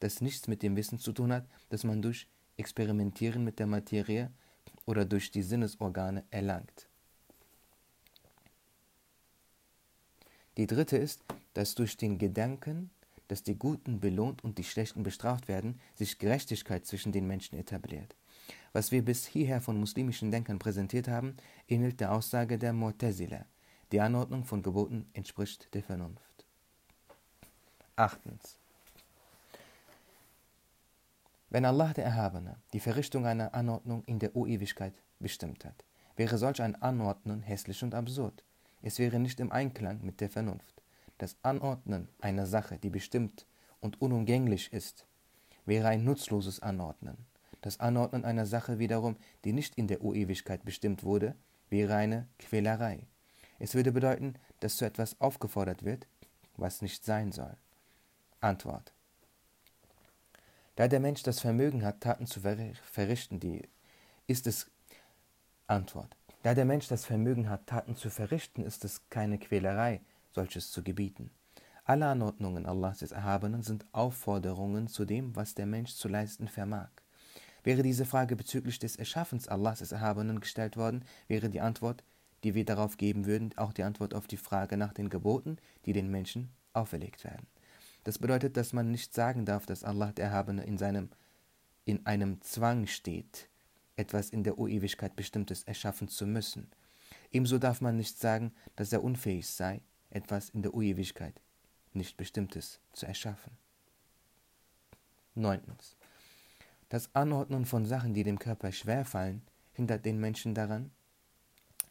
das 0.00 0.20
nichts 0.20 0.48
mit 0.48 0.62
dem 0.62 0.76
Wissen 0.76 0.98
zu 0.98 1.12
tun 1.12 1.32
hat, 1.32 1.46
das 1.68 1.84
man 1.84 2.00
durch 2.00 2.28
Experimentieren 2.56 3.44
mit 3.44 3.58
der 3.58 3.66
Materie 3.66 4.30
oder 4.86 5.04
durch 5.04 5.30
die 5.30 5.42
Sinnesorgane 5.42 6.24
erlangt. 6.30 6.88
Die 10.56 10.66
dritte 10.66 10.96
ist, 10.96 11.22
dass 11.54 11.74
durch 11.76 11.96
den 11.96 12.18
Gedanken, 12.18 12.90
dass 13.28 13.42
die 13.42 13.54
Guten 13.56 14.00
belohnt 14.00 14.42
und 14.42 14.58
die 14.58 14.64
Schlechten 14.64 15.02
bestraft 15.04 15.46
werden, 15.46 15.78
sich 15.94 16.18
Gerechtigkeit 16.18 16.84
zwischen 16.84 17.12
den 17.12 17.26
Menschen 17.26 17.56
etabliert. 17.58 18.16
Was 18.72 18.92
wir 18.92 19.04
bis 19.04 19.26
hierher 19.26 19.60
von 19.60 19.78
muslimischen 19.78 20.30
Denkern 20.30 20.58
präsentiert 20.58 21.08
haben, 21.08 21.36
ähnelt 21.68 22.00
der 22.00 22.12
Aussage 22.12 22.58
der 22.58 22.72
Mu'tazila. 22.72 23.44
Die 23.92 24.00
Anordnung 24.00 24.44
von 24.44 24.62
Geboten 24.62 25.08
entspricht 25.14 25.72
der 25.74 25.82
Vernunft. 25.82 26.46
Achtens. 27.96 28.58
Wenn 31.50 31.64
Allah 31.64 31.94
der 31.94 32.04
Erhabene 32.04 32.56
die 32.74 32.80
Verrichtung 32.80 33.24
einer 33.24 33.54
Anordnung 33.54 34.04
in 34.04 34.18
der 34.18 34.36
Urewigkeit 34.36 34.92
bestimmt 35.18 35.64
hat, 35.64 35.84
wäre 36.16 36.36
solch 36.36 36.60
ein 36.60 36.80
Anordnen 36.82 37.42
hässlich 37.42 37.82
und 37.82 37.94
absurd. 37.94 38.44
Es 38.82 38.98
wäre 38.98 39.18
nicht 39.18 39.40
im 39.40 39.50
Einklang 39.50 40.04
mit 40.04 40.20
der 40.20 40.28
Vernunft. 40.28 40.82
Das 41.16 41.36
Anordnen 41.42 42.08
einer 42.20 42.46
Sache, 42.46 42.78
die 42.78 42.90
bestimmt 42.90 43.46
und 43.80 44.00
unumgänglich 44.02 44.72
ist, 44.72 45.06
wäre 45.64 45.88
ein 45.88 46.04
nutzloses 46.04 46.60
Anordnen. 46.60 47.16
Das 47.60 47.80
Anordnen 47.80 48.24
einer 48.24 48.46
Sache 48.46 48.78
wiederum, 48.78 49.16
die 49.44 49.52
nicht 49.52 49.76
in 49.76 49.88
der 49.88 50.02
Urewigkeit 50.02 50.64
bestimmt 50.64 51.02
wurde, 51.02 51.34
wäre 51.70 51.94
eine 51.94 52.26
Quälerei. 52.38 53.06
Es 53.58 53.74
würde 53.74 53.92
bedeuten, 53.92 54.34
dass 54.60 54.76
zu 54.76 54.84
etwas 54.84 55.20
aufgefordert 55.20 55.84
wird, 55.84 56.06
was 56.56 56.82
nicht 56.82 57.04
sein 57.04 57.32
soll. 57.32 57.56
Antwort. 58.40 58.92
Da 60.76 60.86
der 60.86 61.00
Mensch 61.00 61.24
das 61.24 61.40
Vermögen 61.40 61.84
hat, 61.84 62.00
Taten 62.00 62.26
zu 62.26 62.40
verrichten, 62.40 63.40
die 63.40 63.62
ist 64.28 64.46
es 64.46 64.70
Antwort. 65.66 66.14
Da 66.42 66.54
der 66.54 66.64
Mensch 66.64 66.86
das 66.86 67.04
Vermögen 67.04 67.50
hat, 67.50 67.66
Taten 67.66 67.96
zu 67.96 68.10
verrichten, 68.10 68.62
ist 68.62 68.84
es 68.84 69.02
keine 69.10 69.38
Quälerei, 69.38 70.00
solches 70.30 70.70
zu 70.70 70.84
gebieten. 70.84 71.30
Alle 71.84 72.06
Anordnungen 72.06 72.66
Allahs 72.66 72.98
des 72.98 73.12
Erhabenen 73.12 73.62
sind 73.62 73.86
Aufforderungen 73.92 74.86
zu 74.86 75.04
dem, 75.04 75.34
was 75.34 75.54
der 75.54 75.66
Mensch 75.66 75.94
zu 75.94 76.06
leisten 76.06 76.46
vermag. 76.46 76.90
Wäre 77.68 77.82
diese 77.82 78.06
Frage 78.06 78.34
bezüglich 78.34 78.78
des 78.78 78.96
Erschaffens 78.96 79.46
Allahs 79.46 79.80
des 79.80 79.92
Erhabenen 79.92 80.40
gestellt 80.40 80.78
worden, 80.78 81.04
wäre 81.26 81.50
die 81.50 81.60
Antwort, 81.60 82.02
die 82.42 82.54
wir 82.54 82.64
darauf 82.64 82.96
geben 82.96 83.26
würden, 83.26 83.52
auch 83.58 83.74
die 83.74 83.82
Antwort 83.82 84.14
auf 84.14 84.26
die 84.26 84.38
Frage 84.38 84.78
nach 84.78 84.94
den 84.94 85.10
Geboten, 85.10 85.58
die 85.84 85.92
den 85.92 86.10
Menschen 86.10 86.48
auferlegt 86.72 87.24
werden. 87.24 87.46
Das 88.04 88.20
bedeutet, 88.20 88.56
dass 88.56 88.72
man 88.72 88.90
nicht 88.90 89.12
sagen 89.12 89.44
darf, 89.44 89.66
dass 89.66 89.84
Allah 89.84 90.12
der 90.12 90.28
Erhabene 90.28 90.64
in, 90.64 90.78
seinem, 90.78 91.10
in 91.84 92.06
einem 92.06 92.40
Zwang 92.40 92.86
steht, 92.86 93.50
etwas 93.96 94.30
in 94.30 94.44
der 94.44 94.58
Urewigkeit 94.58 95.14
Bestimmtes 95.14 95.64
erschaffen 95.64 96.08
zu 96.08 96.26
müssen. 96.26 96.70
Ebenso 97.32 97.58
darf 97.58 97.82
man 97.82 97.98
nicht 97.98 98.18
sagen, 98.18 98.54
dass 98.76 98.94
er 98.94 99.04
unfähig 99.04 99.46
sei, 99.46 99.82
etwas 100.08 100.48
in 100.48 100.62
der 100.62 100.72
Urewigkeit 100.72 101.38
nicht 101.92 102.16
Bestimmtes 102.16 102.80
zu 102.94 103.04
erschaffen. 103.04 103.52
Neuntens. 105.34 105.97
Das 106.90 107.14
Anordnen 107.14 107.66
von 107.66 107.84
Sachen, 107.84 108.14
die 108.14 108.22
dem 108.22 108.38
Körper 108.38 108.72
schwerfallen, 108.72 109.42
hindert 109.74 110.06
den 110.06 110.18
Menschen 110.18 110.54
daran, 110.54 110.90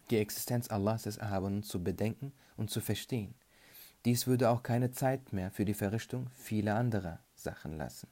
die 0.09 0.17
Existenz 0.17 0.71
Allahs 0.71 1.03
des 1.03 1.17
Erhabenen 1.17 1.61
zu 1.61 1.83
bedenken 1.83 2.33
und 2.55 2.71
zu 2.71 2.81
verstehen. 2.81 3.35
Dies 4.05 4.25
würde 4.25 4.49
auch 4.49 4.63
keine 4.63 4.89
Zeit 4.89 5.33
mehr 5.33 5.51
für 5.51 5.65
die 5.65 5.75
Verrichtung 5.75 6.31
vieler 6.35 6.75
anderer 6.77 7.19
Sachen 7.35 7.77
lassen. 7.77 8.07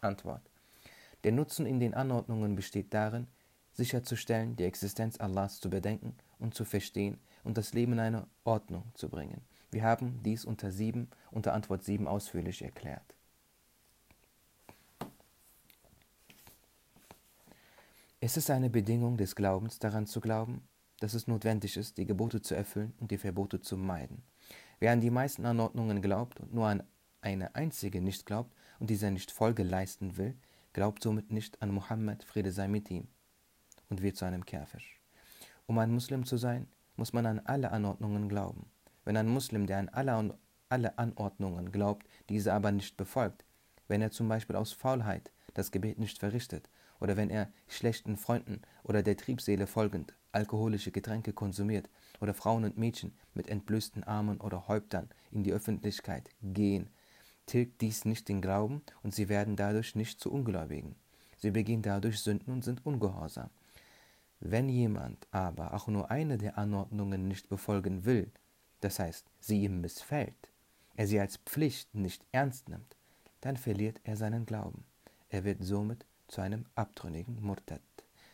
Antwort. 0.00 0.42
Der 1.24 1.32
Nutzen 1.32 1.66
in 1.66 1.80
den 1.80 1.94
Anordnungen 1.94 2.54
besteht 2.54 2.94
darin, 2.94 3.26
sicherzustellen, 3.72 4.54
die 4.54 4.64
Existenz 4.64 5.18
Allahs 5.18 5.58
zu 5.58 5.68
bedenken 5.68 6.14
und 6.38 6.54
zu 6.54 6.64
verstehen 6.64 7.18
und 7.42 7.58
das 7.58 7.74
Leben 7.74 7.94
in 7.94 8.00
eine 8.00 8.26
Ordnung 8.44 8.84
zu 8.94 9.08
bringen. 9.08 9.40
Wir 9.72 9.82
haben 9.82 10.20
dies 10.22 10.44
unter, 10.44 10.70
sieben, 10.70 11.08
unter 11.32 11.54
Antwort 11.54 11.82
7 11.82 12.06
ausführlich 12.06 12.62
erklärt. 12.62 13.17
Es 18.20 18.36
ist 18.36 18.50
eine 18.50 18.68
Bedingung 18.68 19.16
des 19.16 19.36
Glaubens, 19.36 19.78
daran 19.78 20.04
zu 20.08 20.20
glauben, 20.20 20.66
dass 20.98 21.14
es 21.14 21.28
notwendig 21.28 21.76
ist, 21.76 21.98
die 21.98 22.04
Gebote 22.04 22.42
zu 22.42 22.56
erfüllen 22.56 22.92
und 22.98 23.12
die 23.12 23.18
Verbote 23.18 23.60
zu 23.60 23.76
meiden. 23.76 24.24
Wer 24.80 24.90
an 24.90 25.00
die 25.00 25.12
meisten 25.12 25.46
Anordnungen 25.46 26.02
glaubt 26.02 26.40
und 26.40 26.52
nur 26.52 26.66
an 26.66 26.82
eine 27.20 27.54
einzige 27.54 28.00
nicht 28.00 28.26
glaubt 28.26 28.52
und 28.80 28.90
dieser 28.90 29.12
nicht 29.12 29.30
Folge 29.30 29.62
leisten 29.62 30.16
will, 30.16 30.34
glaubt 30.72 31.04
somit 31.04 31.30
nicht 31.30 31.62
an 31.62 31.70
Mohammed, 31.70 32.24
Friede 32.24 32.50
sei 32.50 32.66
mit 32.66 32.90
ihm, 32.90 33.06
und 33.88 34.02
wird 34.02 34.16
zu 34.16 34.24
einem 34.24 34.44
Kerfisch. 34.44 35.00
Um 35.66 35.78
ein 35.78 35.92
Muslim 35.92 36.24
zu 36.24 36.38
sein, 36.38 36.66
muss 36.96 37.12
man 37.12 37.24
an 37.24 37.38
alle 37.44 37.70
Anordnungen 37.70 38.28
glauben. 38.28 38.66
Wenn 39.04 39.16
ein 39.16 39.28
Muslim, 39.28 39.68
der 39.68 39.78
an 39.78 39.90
alle, 39.90 40.36
alle 40.68 40.98
Anordnungen 40.98 41.70
glaubt, 41.70 42.08
diese 42.28 42.52
aber 42.52 42.72
nicht 42.72 42.96
befolgt, 42.96 43.44
wenn 43.86 44.02
er 44.02 44.10
zum 44.10 44.28
Beispiel 44.28 44.56
aus 44.56 44.72
Faulheit 44.72 45.30
das 45.54 45.70
Gebet 45.70 46.00
nicht 46.00 46.18
verrichtet, 46.18 46.68
oder 47.00 47.16
wenn 47.16 47.30
er 47.30 47.50
schlechten 47.68 48.16
Freunden 48.16 48.62
oder 48.82 49.02
der 49.02 49.16
Triebseele 49.16 49.66
folgend 49.66 50.14
alkoholische 50.32 50.90
Getränke 50.90 51.32
konsumiert 51.32 51.88
oder 52.20 52.34
Frauen 52.34 52.64
und 52.64 52.78
Mädchen 52.78 53.12
mit 53.34 53.48
entblößten 53.48 54.04
Armen 54.04 54.40
oder 54.40 54.68
Häuptern 54.68 55.08
in 55.30 55.42
die 55.42 55.52
Öffentlichkeit 55.52 56.30
gehen, 56.42 56.90
tilgt 57.46 57.80
dies 57.80 58.04
nicht 58.04 58.28
den 58.28 58.42
Glauben 58.42 58.82
und 59.02 59.14
sie 59.14 59.28
werden 59.28 59.56
dadurch 59.56 59.94
nicht 59.94 60.20
zu 60.20 60.30
Ungläubigen. 60.30 60.96
Sie 61.38 61.50
begehen 61.50 61.82
dadurch 61.82 62.20
Sünden 62.20 62.52
und 62.52 62.64
sind 62.64 62.84
ungehorsam. 62.84 63.50
Wenn 64.40 64.68
jemand 64.68 65.26
aber 65.30 65.74
auch 65.74 65.88
nur 65.88 66.10
eine 66.10 66.38
der 66.38 66.58
Anordnungen 66.58 67.26
nicht 67.26 67.48
befolgen 67.48 68.04
will, 68.04 68.30
das 68.80 68.98
heißt, 68.98 69.26
sie 69.40 69.62
ihm 69.62 69.80
missfällt, 69.80 70.52
er 70.94 71.06
sie 71.06 71.18
als 71.18 71.38
Pflicht 71.38 71.94
nicht 71.94 72.24
ernst 72.32 72.68
nimmt, 72.68 72.96
dann 73.40 73.56
verliert 73.56 74.00
er 74.04 74.16
seinen 74.16 74.46
Glauben. 74.46 74.84
Er 75.28 75.44
wird 75.44 75.62
somit 75.62 76.04
zu 76.28 76.40
einem 76.40 76.66
abtrünnigen 76.74 77.42
Murtad. 77.42 77.80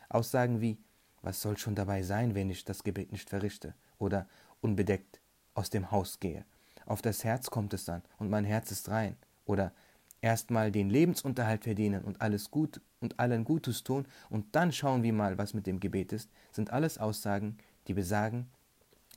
Aussagen 0.08 0.60
wie 0.60 0.78
was 1.24 1.40
soll 1.40 1.56
schon 1.56 1.74
dabei 1.74 2.02
sein, 2.02 2.34
wenn 2.34 2.50
ich 2.50 2.64
das 2.64 2.84
Gebet 2.84 3.10
nicht 3.10 3.30
verrichte 3.30 3.74
oder 3.98 4.28
unbedeckt 4.60 5.20
aus 5.54 5.70
dem 5.70 5.90
Haus 5.90 6.20
gehe? 6.20 6.44
Auf 6.84 7.00
das 7.00 7.24
Herz 7.24 7.48
kommt 7.48 7.72
es 7.72 7.86
dann 7.86 8.02
und 8.18 8.28
mein 8.28 8.44
Herz 8.44 8.70
ist 8.70 8.90
rein. 8.90 9.16
Oder 9.46 9.72
erstmal 10.20 10.70
den 10.70 10.90
Lebensunterhalt 10.90 11.64
verdienen 11.64 12.04
und 12.04 12.20
alles 12.20 12.50
gut 12.50 12.82
und 13.00 13.18
allen 13.18 13.44
Gutes 13.44 13.84
tun 13.84 14.06
und 14.28 14.54
dann 14.54 14.72
schauen 14.72 15.02
wir 15.02 15.14
mal, 15.14 15.38
was 15.38 15.54
mit 15.54 15.66
dem 15.66 15.80
Gebet 15.80 16.12
ist, 16.12 16.30
sind 16.52 16.70
alles 16.70 16.98
Aussagen, 16.98 17.56
die 17.88 17.94
besagen, 17.94 18.50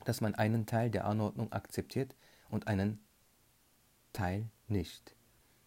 dass 0.05 0.21
man 0.21 0.35
einen 0.35 0.65
Teil 0.65 0.89
der 0.89 1.05
Anordnung 1.05 1.51
akzeptiert 1.51 2.15
und 2.49 2.67
einen 2.67 2.99
Teil 4.13 4.49
nicht. 4.67 5.13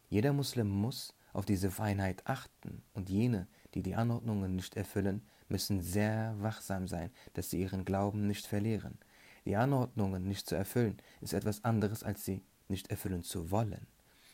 Jeder 0.08 0.32
Muslim 0.32 0.68
muss 0.68 1.14
auf 1.32 1.44
diese 1.44 1.70
Feinheit 1.70 2.26
achten 2.26 2.82
und 2.92 3.08
jene, 3.08 3.46
die 3.74 3.82
die 3.82 3.94
Anordnungen 3.94 4.56
nicht 4.56 4.76
erfüllen, 4.76 5.22
müssen 5.48 5.80
sehr 5.80 6.34
wachsam 6.38 6.88
sein, 6.88 7.10
dass 7.34 7.50
sie 7.50 7.60
ihren 7.60 7.84
Glauben 7.84 8.26
nicht 8.26 8.46
verlieren. 8.46 8.98
Die 9.44 9.56
Anordnungen 9.56 10.26
nicht 10.26 10.48
zu 10.48 10.54
erfüllen, 10.54 10.98
ist 11.20 11.32
etwas 11.32 11.64
anderes, 11.64 12.02
als 12.02 12.24
sie 12.24 12.42
nicht 12.68 12.90
erfüllen 12.90 13.24
zu 13.24 13.50
wollen. 13.50 13.86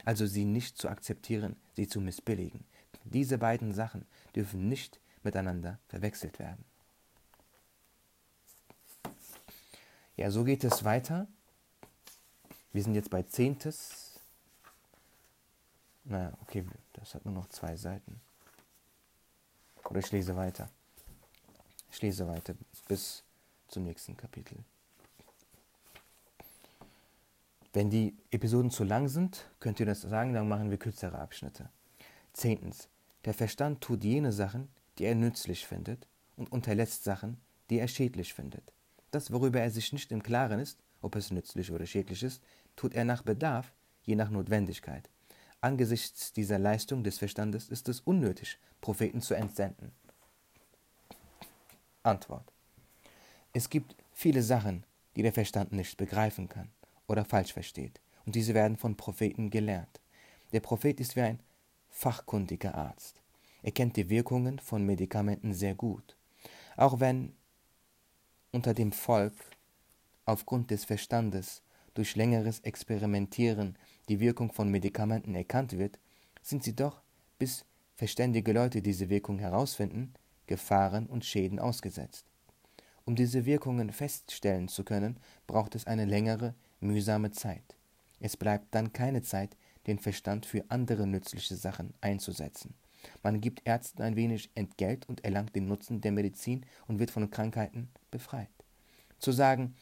Also 0.05 0.27
sie 0.27 0.45
nicht 0.45 0.79
zu 0.79 0.89
akzeptieren, 0.89 1.57
sie 1.75 1.89
zu 1.89 2.01
missbilligen. 2.01 2.65
Diese 3.05 3.39
beiden 3.39 3.73
Sachen 3.73 4.05
dürfen 4.35 4.69
nicht 4.69 5.01
miteinander 5.23 5.79
verwechselt 5.89 6.39
werden. 6.39 6.65
Ja, 10.17 10.31
so 10.31 10.45
geht 10.45 10.65
es 10.65 10.85
weiter. 10.85 11.29
Wir 12.73 12.83
sind 12.83 12.95
jetzt 12.95 13.11
bei 13.11 13.23
Zehntes. 13.23 14.06
Naja, 16.09 16.33
okay, 16.43 16.65
das 16.93 17.15
hat 17.15 17.25
nur 17.25 17.35
noch 17.35 17.49
zwei 17.49 17.77
Seiten. 17.77 18.21
Oder 19.85 19.99
ich 19.99 20.11
lese 20.13 20.37
weiter. 20.37 20.69
Ich 21.91 22.01
lese 22.01 22.27
weiter 22.27 22.55
bis 22.89 23.25
zum 23.69 23.85
nächsten 23.85 24.17
Kapitel. 24.17 24.59
Wenn 27.73 27.91
die 27.91 28.17
Episoden 28.31 28.71
zu 28.71 28.85
lang 28.85 29.09
sind, 29.09 29.49
könnt 29.61 29.81
ihr 29.81 29.87
das 29.87 30.01
sagen, 30.03 30.33
dann 30.33 30.49
machen 30.49 30.71
wir 30.71 30.79
kürzere 30.79 31.19
Abschnitte. 31.19 31.69
Zehntens. 32.33 32.89
Der 33.25 33.35
Verstand 33.35 33.81
tut 33.81 34.05
jene 34.05 34.33
Sachen, 34.33 34.69
die 34.99 35.05
er 35.05 35.15
nützlich 35.15 35.67
findet, 35.67 36.07
und 36.37 36.53
unterlässt 36.53 37.05
Sachen, 37.05 37.39
die 37.69 37.79
er 37.79 37.89
schädlich 37.89 38.33
findet. 38.33 38.73
Das, 39.11 39.33
worüber 39.33 39.61
er 39.61 39.71
sich 39.71 39.93
nicht 39.93 40.13
im 40.13 40.23
Klaren 40.23 40.61
ist, 40.61 40.79
ob 41.01 41.17
es 41.17 41.31
nützlich 41.31 41.73
oder 41.73 41.87
schädlich 41.87 42.23
ist, 42.23 42.43
tut 42.77 42.95
er 42.95 43.05
nach 43.05 43.23
Bedarf, 43.23 43.73
je 44.05 44.15
nach 44.15 44.31
Notwendigkeit. 44.31 45.09
Angesichts 45.67 46.33
dieser 46.33 46.61
Leistung 46.61 47.03
des 47.03 47.19
Verstandes 47.19 47.69
ist 47.71 47.89
es 47.89 47.99
unnötig, 47.99 48.57
Propheten 48.81 49.21
zu 49.21 49.35
entsenden. 49.35 49.91
Antwort. 52.05 52.53
Es 53.53 53.69
gibt 53.69 53.97
viele 54.13 54.45
Sachen, 54.45 54.85
die 55.17 55.23
der 55.23 55.33
Verstand 55.33 55.73
nicht 55.73 55.97
begreifen 55.97 56.49
kann 56.49 56.71
oder 57.09 57.25
falsch 57.25 57.53
versteht, 57.53 58.01
und 58.25 58.37
diese 58.37 58.55
werden 58.55 58.77
von 58.77 58.97
Propheten 58.97 59.51
gelehrt. 59.51 60.01
Der 60.53 60.61
Prophet 60.61 61.01
ist 61.01 61.17
wie 61.17 61.23
ein 61.23 61.41
fachkundiger 61.89 62.77
Arzt. 62.77 63.21
Er 63.65 63.73
kennt 63.73 63.97
die 63.97 64.09
Wirkungen 64.09 64.61
von 64.61 64.87
Medikamenten 64.87 65.53
sehr 65.53 65.75
gut. 65.75 66.17
Auch 66.77 67.01
wenn 67.01 67.35
unter 68.53 68.73
dem 68.73 68.93
Volk 68.93 69.35
aufgrund 70.27 70.71
des 70.71 70.85
Verstandes 70.85 71.61
durch 71.95 72.15
längeres 72.15 72.61
Experimentieren 72.61 73.77
die 74.09 74.21
Wirkung 74.21 74.53
von 74.53 74.71
Medikamenten 74.71 75.35
erkannt 75.35 75.77
wird, 75.79 75.99
sind 76.43 76.63
sie 76.63 76.75
doch, 76.75 77.01
bis 77.39 77.65
verständige 77.95 78.53
Leute 78.53 78.83
diese 78.83 79.09
Wirkung 79.09 79.39
herausfinden, 79.39 80.15
Gefahren 80.47 81.07
und 81.07 81.25
Schäden 81.25 81.59
ausgesetzt. 81.59 82.27
Um 83.05 83.17
diese 83.17 83.47
Wirkungen 83.47 83.91
feststellen 83.91 84.69
zu 84.69 84.85
können, 84.85 85.19
braucht 85.47 85.75
es 85.75 85.87
eine 85.87 86.05
längere, 86.05 86.55
mühsame 86.81 87.31
Zeit. 87.31 87.77
Es 88.21 88.37
bleibt 88.37 88.75
dann 88.75 88.93
keine 88.93 89.23
Zeit, 89.23 89.57
den 89.87 89.99
Verstand 89.99 90.47
für 90.47 90.65
andere 90.69 91.07
nützliche 91.07 91.57
Sachen 91.57 91.95
einzusetzen. 92.01 92.75
Man 93.23 93.41
gibt 93.41 93.63
Ärzten 93.65 94.03
ein 94.03 94.17
wenig 94.17 94.51
Entgelt 94.55 95.09
und 95.09 95.25
erlangt 95.25 95.55
den 95.55 95.67
Nutzen 95.67 96.01
der 96.01 96.13
Medizin 96.13 96.67
und 96.89 96.99
wird 96.99 97.11
von 97.11 97.31
Krankheiten 97.31 97.89
befreit. 98.11 98.49
Zu 99.19 99.33
sagen, 99.33 99.75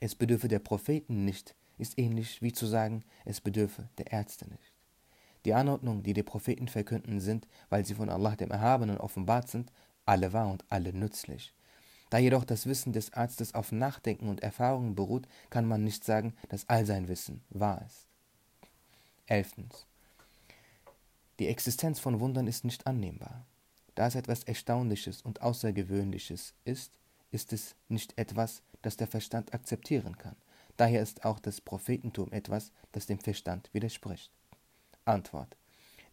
es 0.00 0.14
bedürfe 0.14 0.48
der 0.48 0.58
Propheten 0.58 1.24
nicht, 1.24 1.54
ist 1.78 1.98
ähnlich 1.98 2.42
wie 2.42 2.52
zu 2.52 2.66
sagen, 2.66 3.04
es 3.24 3.40
bedürfe 3.40 3.88
der 3.98 4.12
Ärzte 4.12 4.48
nicht. 4.48 4.72
Die 5.44 5.54
Anordnungen, 5.54 6.02
die 6.02 6.14
die 6.14 6.22
Propheten 6.22 6.68
verkünden, 6.68 7.20
sind, 7.20 7.46
weil 7.68 7.84
sie 7.84 7.94
von 7.94 8.08
Allah 8.08 8.36
dem 8.36 8.50
Erhabenen 8.50 8.98
offenbart 8.98 9.48
sind, 9.48 9.70
alle 10.06 10.32
wahr 10.32 10.50
und 10.50 10.64
alle 10.70 10.92
nützlich. 10.92 11.54
Da 12.10 12.18
jedoch 12.18 12.44
das 12.44 12.66
Wissen 12.66 12.92
des 12.92 13.12
Arztes 13.12 13.54
auf 13.54 13.72
Nachdenken 13.72 14.28
und 14.28 14.42
Erfahrungen 14.42 14.94
beruht, 14.94 15.26
kann 15.50 15.66
man 15.66 15.84
nicht 15.84 16.04
sagen, 16.04 16.34
dass 16.48 16.68
all 16.68 16.86
sein 16.86 17.08
Wissen 17.08 17.42
wahr 17.50 17.84
ist. 17.86 18.06
Elftens. 19.26 19.86
Die 21.38 21.48
Existenz 21.48 21.98
von 21.98 22.20
Wundern 22.20 22.46
ist 22.46 22.64
nicht 22.64 22.86
annehmbar. 22.86 23.44
Da 23.94 24.06
es 24.06 24.14
etwas 24.14 24.44
Erstaunliches 24.44 25.22
und 25.22 25.42
Außergewöhnliches 25.42 26.54
ist, 26.64 26.92
ist 27.30 27.52
es 27.52 27.74
nicht 27.88 28.16
etwas, 28.16 28.62
das 28.82 28.96
der 28.96 29.08
Verstand 29.08 29.52
akzeptieren 29.52 30.16
kann. 30.16 30.36
Daher 30.76 31.02
ist 31.02 31.24
auch 31.24 31.38
das 31.38 31.60
Prophetentum 31.60 32.32
etwas, 32.32 32.72
das 32.92 33.06
dem 33.06 33.18
Verstand 33.18 33.70
widerspricht. 33.72 34.30
Antwort. 35.04 35.56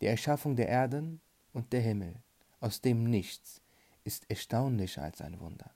Die 0.02 0.08
Erschaffung 0.08 0.56
der 0.56 0.68
Erden 0.68 1.22
und 1.54 1.74
der 1.74 1.82
Himmel 1.82 2.16
aus 2.60 2.82
dem 2.82 3.04
Nichts 3.04 3.62
ist 4.04 4.30
erstaunlicher 4.30 5.04
als 5.04 5.22
ein 5.22 5.40
Wunder. 5.40 5.72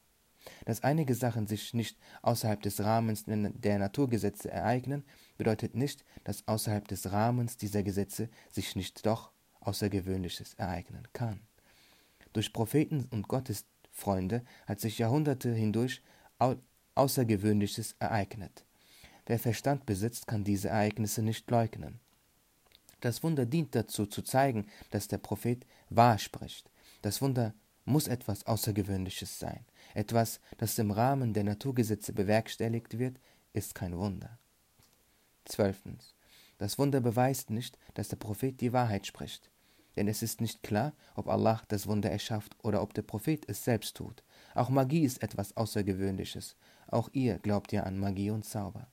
Dass 0.65 0.83
einige 0.83 1.15
Sachen 1.15 1.47
sich 1.47 1.73
nicht 1.73 1.97
außerhalb 2.21 2.61
des 2.61 2.79
Rahmens 2.83 3.23
der 3.25 3.79
Naturgesetze 3.79 4.51
ereignen, 4.51 5.03
bedeutet 5.37 5.75
nicht, 5.75 6.05
dass 6.23 6.47
außerhalb 6.47 6.87
des 6.87 7.11
Rahmens 7.11 7.57
dieser 7.57 7.81
Gesetze 7.81 8.29
sich 8.51 8.75
nicht 8.75 9.05
doch 9.05 9.31
Außergewöhnliches 9.61 10.53
ereignen 10.55 11.07
kann. 11.13 11.39
Durch 12.33 12.53
Propheten 12.53 13.07
und 13.09 13.27
Gottes 13.27 13.65
Freunde, 13.95 14.43
hat 14.67 14.81
sich 14.81 14.99
Jahrhunderte 14.99 15.53
hindurch 15.53 16.01
au 16.37 16.55
Außergewöhnliches 16.95 17.95
ereignet. 17.99 18.65
Wer 19.25 19.39
Verstand 19.39 19.85
besitzt, 19.85 20.27
kann 20.27 20.43
diese 20.43 20.69
Ereignisse 20.69 21.21
nicht 21.21 21.49
leugnen. 21.49 21.99
Das 23.01 23.23
Wunder 23.23 23.45
dient 23.45 23.75
dazu, 23.75 24.05
zu 24.05 24.21
zeigen, 24.21 24.67
dass 24.91 25.07
der 25.07 25.17
Prophet 25.17 25.65
wahr 25.89 26.17
spricht. 26.17 26.69
Das 27.01 27.21
Wunder 27.21 27.53
muss 27.85 28.07
etwas 28.07 28.45
Außergewöhnliches 28.45 29.39
sein. 29.39 29.65
Etwas, 29.93 30.39
das 30.57 30.77
im 30.79 30.91
Rahmen 30.91 31.33
der 31.33 31.43
Naturgesetze 31.43 32.13
bewerkstelligt 32.13 32.97
wird, 32.97 33.19
ist 33.53 33.75
kein 33.75 33.97
Wunder. 33.97 34.39
Zwölftens. 35.45 36.15
Das 36.57 36.79
Wunder 36.79 37.01
beweist 37.01 37.49
nicht, 37.49 37.77
dass 37.93 38.07
der 38.07 38.17
Prophet 38.17 38.59
die 38.61 38.73
Wahrheit 38.73 39.05
spricht 39.05 39.51
denn 39.95 40.07
es 40.07 40.21
ist 40.21 40.41
nicht 40.41 40.63
klar, 40.63 40.93
ob 41.15 41.27
Allah 41.29 41.61
das 41.67 41.87
Wunder 41.87 42.11
erschafft 42.11 42.55
oder 42.63 42.81
ob 42.81 42.93
der 42.93 43.01
Prophet 43.01 43.47
es 43.47 43.63
selbst 43.63 43.95
tut. 43.95 44.23
Auch 44.53 44.69
Magie 44.69 45.03
ist 45.03 45.23
etwas 45.23 45.55
Außergewöhnliches. 45.55 46.55
Auch 46.87 47.09
ihr 47.13 47.39
glaubt 47.39 47.71
ja 47.71 47.83
an 47.83 47.97
Magie 47.97 48.29
und 48.29 48.45
Zauber. 48.45 48.87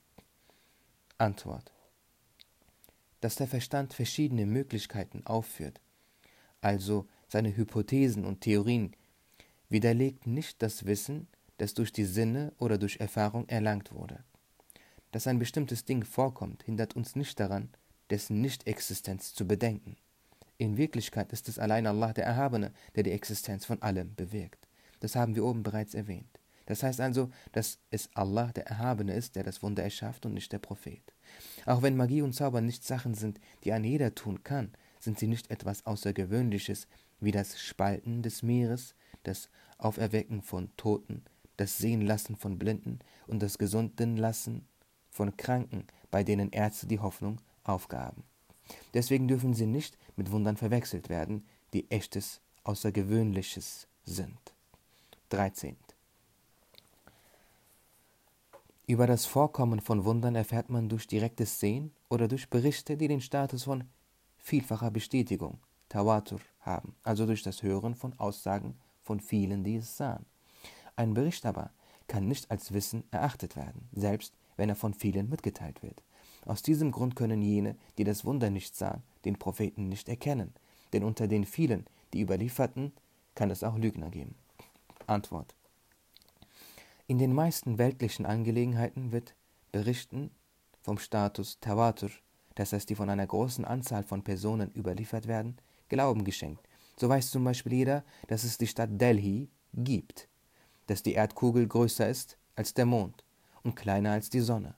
Antwort. 1.23 1.73
Dass 3.21 3.37
der 3.37 3.47
Verstand 3.47 3.95
verschiedene 3.95 4.45
Möglichkeiten 4.45 5.25
aufführt, 5.25 5.81
also 6.61 7.07
seine 7.29 7.57
Hypothesen 7.57 8.25
und 8.25 8.41
Theorien, 8.41 8.97
widerlegt 9.69 10.27
nicht 10.27 10.61
das 10.63 10.85
Wissen, 10.85 11.29
das 11.59 11.75
durch 11.75 11.93
die 11.93 12.07
Sinne 12.07 12.53
oder 12.59 12.77
durch 12.77 12.99
Erfahrung 12.99 13.49
erlangt 13.49 13.93
wurde. 13.93 14.25
Dass 15.13 15.29
ein 15.29 15.39
bestimmtes 15.39 15.85
Ding 15.85 16.05
vorkommt, 16.05 16.65
hindert 16.65 16.97
uns 16.97 17.15
nicht 17.15 17.39
daran, 17.39 17.69
dessen 18.11 18.41
Nichtexistenz 18.41 19.33
zu 19.33 19.47
bedenken. 19.47 19.97
In 20.59 20.77
Wirklichkeit 20.77 21.33
ist 21.33 21.49
es 21.49 21.61
allein 21.61 21.87
Allah 21.87 22.13
der 22.13 22.25
Erhabene, 22.25 22.73
der 22.97 23.05
die 23.05 23.13
Existenz 23.13 23.65
von 23.65 23.81
allem 23.81 24.15
bewirkt. 24.17 24.67
Das 24.99 25.15
haben 25.15 25.37
wir 25.37 25.45
oben 25.45 25.63
bereits 25.63 25.95
erwähnt. 25.95 26.41
Das 26.67 26.83
heißt 26.83 27.01
also, 27.01 27.31
dass 27.53 27.79
es 27.91 28.09
Allah 28.15 28.53
der 28.53 28.67
Erhabene 28.67 29.15
ist, 29.15 29.37
der 29.37 29.45
das 29.45 29.63
Wunder 29.63 29.83
erschafft 29.83 30.27
und 30.27 30.35
nicht 30.35 30.53
der 30.53 30.59
Prophet. 30.59 31.12
Auch 31.67 31.83
wenn 31.83 31.97
Magie 31.97 32.23
und 32.23 32.33
Zauber 32.33 32.61
nicht 32.61 32.85
Sachen 32.85 33.15
sind, 33.15 33.41
die 33.65 33.73
ein 33.73 33.85
jeder 33.85 34.15
tun 34.15 34.43
kann, 34.43 34.73
sind 34.99 35.19
sie 35.19 35.27
nicht 35.27 35.51
etwas 35.51 35.87
Außergewöhnliches 35.87 36.87
wie 37.21 37.31
das 37.31 37.61
Spalten 37.61 38.23
des 38.23 38.43
Meeres, 38.43 38.95
das 39.23 39.49
Auferwecken 39.79 40.43
von 40.43 40.71
Toten, 40.77 41.23
das 41.57 41.79
Sehenlassen 41.79 42.37
von 42.37 42.59
Blinden 42.59 42.99
und 43.27 43.43
das 43.43 43.59
Gesundenlassen 43.59 44.67
von 45.11 45.37
Kranken, 45.37 45.87
bei 46.11 46.25
denen 46.25 46.51
Ärzte 46.51 46.87
die 46.87 47.01
Hoffnung 47.01 47.41
aufgaben. 47.65 48.25
Deswegen 48.95 49.29
dürfen 49.29 49.55
sie 49.55 49.67
nicht 49.67 49.99
mit 50.17 50.31
Wundern 50.31 50.57
verwechselt 50.57 51.09
werden, 51.09 51.45
die 51.73 51.91
echtes, 51.91 52.41
Außergewöhnliches 52.65 53.89
sind. 54.05 54.39
13. 55.31 55.77
Über 58.93 59.07
das 59.07 59.25
Vorkommen 59.25 59.81
von 59.81 60.05
Wundern 60.05 60.35
erfährt 60.35 60.69
man 60.69 60.91
durch 60.91 61.07
direktes 61.07 61.59
Sehen 61.59 61.93
oder 62.11 62.29
durch 62.29 62.51
Berichte, 62.51 62.99
die 62.99 63.09
den 63.09 63.23
Status 63.23 63.65
von 63.65 63.85
vielfacher 64.37 64.91
Bestätigung, 64.91 65.61
Tawatur, 65.89 66.41
haben, 66.61 66.95
also 67.03 67.25
durch 67.25 67.43
das 67.43 67.63
Hören 67.63 67.95
von 67.95 68.13
Aussagen 68.19 68.77
von 69.01 69.19
vielen, 69.19 69.65
die 69.65 69.77
es 69.77 69.97
sahen. 69.97 70.27
Ein 70.95 71.15
Bericht 71.15 71.47
aber 71.47 71.71
kann 72.07 72.29
nicht 72.29 72.51
als 72.51 72.75
Wissen 72.75 73.05
erachtet 73.11 73.57
werden, 73.57 73.89
selbst 73.95 74.35
wenn 74.59 74.69
er 74.69 74.77
von 74.77 74.93
vielen 74.93 75.31
mitgeteilt 75.31 75.83
wird. 75.83 76.03
Aus 76.45 76.61
diesem 76.61 76.91
Grund 76.91 77.17
können 77.17 77.41
jene, 77.41 77.77
die 77.97 78.05
das 78.05 78.27
Wunder 78.27 78.51
nicht 78.51 78.77
sahen, 78.77 79.03
den 79.25 79.39
Propheten 79.39 79.89
nicht 79.89 80.11
erkennen, 80.11 80.53
denn 80.93 81.03
unter 81.03 81.29
den 81.29 81.47
vielen, 81.47 81.87
die 82.13 82.21
überlieferten, 82.21 82.93
kann 83.35 83.49
es 83.49 83.65
auch 83.65 83.79
Lügner 83.79 84.11
geben. 84.11 84.35
Antwort. 85.07 85.55
In 87.13 87.19
den 87.19 87.35
meisten 87.35 87.77
weltlichen 87.77 88.25
Angelegenheiten 88.25 89.13
wird 89.13 89.35
Berichten 89.71 90.31
vom 90.81 90.97
Status 90.97 91.61
Tawatur, 91.61 92.09
das 92.55 92.73
heißt 92.73 92.89
die 92.89 92.95
von 92.95 93.11
einer 93.11 93.27
großen 93.27 93.67
Anzahl 93.67 94.03
von 94.03 94.25
Personen 94.25 94.73
überliefert 94.75 95.27
werden, 95.27 95.59
Glauben 95.91 96.25
geschenkt. 96.25 96.67
So 96.97 97.11
weiß 97.11 97.31
zum 97.31 97.45
Beispiel 97.45 97.75
jeder, 97.75 98.03
dass 98.29 98.45
es 98.45 98.57
die 98.57 98.67
Stadt 98.67 98.99
Delhi 98.99 99.51
gibt, 99.75 100.27
dass 100.87 101.03
die 101.03 101.13
Erdkugel 101.13 101.69
größer 101.69 102.09
ist 102.09 102.39
als 102.57 102.73
der 102.73 102.87
Mond 102.87 103.27
und 103.63 103.77
kleiner 103.77 104.13
als 104.13 104.31
die 104.31 104.41
Sonne, 104.41 104.75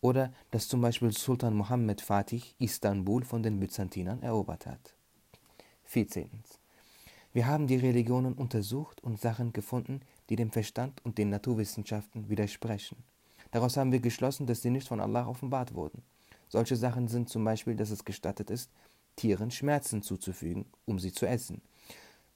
oder 0.00 0.32
dass 0.50 0.66
zum 0.66 0.80
Beispiel 0.80 1.12
Sultan 1.12 1.54
Mohammed 1.54 2.00
Fatih 2.00 2.42
Istanbul 2.58 3.22
von 3.22 3.44
den 3.44 3.60
Byzantinern 3.60 4.20
erobert 4.24 4.66
hat. 4.66 4.96
14. 5.84 6.42
Wir 7.32 7.46
haben 7.46 7.68
die 7.68 7.76
Religionen 7.76 8.34
untersucht 8.34 9.00
und 9.04 9.20
Sachen 9.20 9.52
gefunden, 9.52 10.00
die 10.28 10.36
dem 10.36 10.50
Verstand 10.50 11.04
und 11.04 11.18
den 11.18 11.30
Naturwissenschaften 11.30 12.28
widersprechen. 12.28 12.96
Daraus 13.50 13.76
haben 13.76 13.92
wir 13.92 14.00
geschlossen, 14.00 14.46
dass 14.46 14.62
sie 14.62 14.70
nicht 14.70 14.88
von 14.88 15.00
Allah 15.00 15.26
offenbart 15.26 15.74
wurden. 15.74 16.02
Solche 16.48 16.76
Sachen 16.76 17.08
sind 17.08 17.28
zum 17.28 17.44
Beispiel, 17.44 17.76
dass 17.76 17.90
es 17.90 18.04
gestattet 18.04 18.50
ist, 18.50 18.70
Tieren 19.16 19.50
Schmerzen 19.50 20.02
zuzufügen, 20.02 20.66
um 20.84 20.98
sie 20.98 21.12
zu 21.12 21.26
essen, 21.26 21.60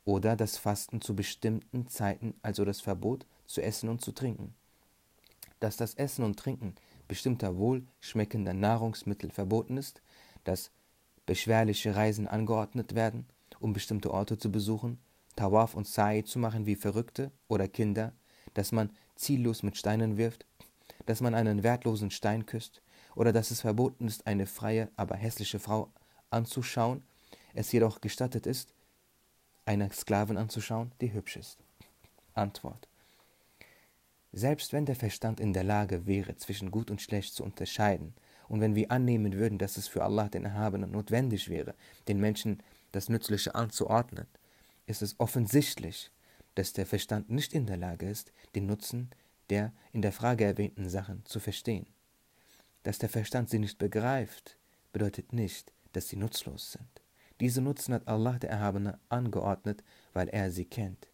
oder 0.04 0.36
das 0.36 0.58
Fasten 0.58 1.00
zu 1.00 1.14
bestimmten 1.14 1.86
Zeiten, 1.86 2.34
also 2.42 2.64
das 2.64 2.80
Verbot 2.80 3.24
zu 3.46 3.62
essen 3.62 3.88
und 3.88 4.00
zu 4.00 4.12
trinken. 4.12 4.54
Dass 5.60 5.76
das 5.76 5.94
Essen 5.94 6.24
und 6.24 6.38
Trinken 6.38 6.74
bestimmter 7.06 7.56
wohlschmeckender 7.56 8.52
Nahrungsmittel 8.52 9.30
verboten 9.30 9.76
ist, 9.76 10.02
dass 10.42 10.72
beschwerliche 11.24 11.94
Reisen 11.94 12.26
angeordnet 12.26 12.94
werden, 12.94 13.26
um 13.60 13.72
bestimmte 13.72 14.12
Orte 14.12 14.38
zu 14.38 14.50
besuchen, 14.50 14.98
Tawaf 15.36 15.74
und 15.74 15.86
Sa'i 15.86 16.24
zu 16.24 16.38
machen 16.38 16.66
wie 16.66 16.76
Verrückte 16.76 17.30
oder 17.48 17.68
Kinder, 17.68 18.12
dass 18.54 18.72
man 18.72 18.90
ziellos 19.16 19.62
mit 19.62 19.76
Steinen 19.76 20.16
wirft, 20.16 20.46
dass 21.06 21.20
man 21.20 21.34
einen 21.34 21.62
wertlosen 21.62 22.10
Stein 22.10 22.46
küsst, 22.46 22.82
oder 23.14 23.32
dass 23.32 23.50
es 23.50 23.60
verboten 23.60 24.06
ist, 24.06 24.26
eine 24.26 24.46
freie, 24.46 24.88
aber 24.96 25.16
hässliche 25.16 25.58
Frau 25.58 25.92
anzuschauen, 26.30 27.02
es 27.54 27.70
jedoch 27.70 28.00
gestattet 28.00 28.46
ist, 28.46 28.72
eine 29.66 29.90
Sklavin 29.92 30.38
anzuschauen, 30.38 30.92
die 31.00 31.12
hübsch 31.12 31.36
ist. 31.36 31.58
Antwort. 32.34 32.88
Selbst 34.32 34.72
wenn 34.72 34.86
der 34.86 34.96
Verstand 34.96 35.40
in 35.40 35.52
der 35.52 35.64
Lage 35.64 36.06
wäre, 36.06 36.36
zwischen 36.36 36.70
gut 36.70 36.90
und 36.90 37.02
schlecht 37.02 37.34
zu 37.34 37.44
unterscheiden, 37.44 38.14
und 38.48 38.60
wenn 38.60 38.74
wir 38.74 38.90
annehmen 38.90 39.34
würden, 39.34 39.58
dass 39.58 39.76
es 39.76 39.88
für 39.88 40.02
Allah 40.02 40.28
den 40.28 40.44
Erhabenen 40.44 40.90
notwendig 40.90 41.48
wäre, 41.48 41.74
den 42.08 42.18
Menschen 42.18 42.62
das 42.92 43.08
Nützliche 43.08 43.54
anzuordnen, 43.54 44.26
ist 44.92 45.02
es 45.02 45.18
offensichtlich, 45.18 46.10
dass 46.54 46.74
der 46.74 46.86
Verstand 46.86 47.30
nicht 47.30 47.54
in 47.54 47.66
der 47.66 47.78
Lage 47.78 48.08
ist, 48.08 48.32
den 48.54 48.66
Nutzen 48.66 49.10
der 49.50 49.72
in 49.92 50.02
der 50.02 50.12
Frage 50.12 50.44
erwähnten 50.44 50.88
Sachen 50.88 51.24
zu 51.26 51.40
verstehen. 51.40 51.86
Dass 52.84 52.98
der 52.98 53.08
Verstand 53.08 53.50
sie 53.50 53.58
nicht 53.58 53.78
begreift, 53.78 54.56
bedeutet 54.92 55.32
nicht, 55.32 55.72
dass 55.92 56.08
sie 56.08 56.16
nutzlos 56.16 56.72
sind. 56.72 57.02
Diese 57.40 57.60
Nutzen 57.60 57.94
hat 57.94 58.06
Allah 58.06 58.38
der 58.38 58.50
Erhabene 58.50 58.98
angeordnet, 59.08 59.82
weil 60.12 60.28
er 60.28 60.50
sie 60.50 60.64
kennt. 60.64 61.08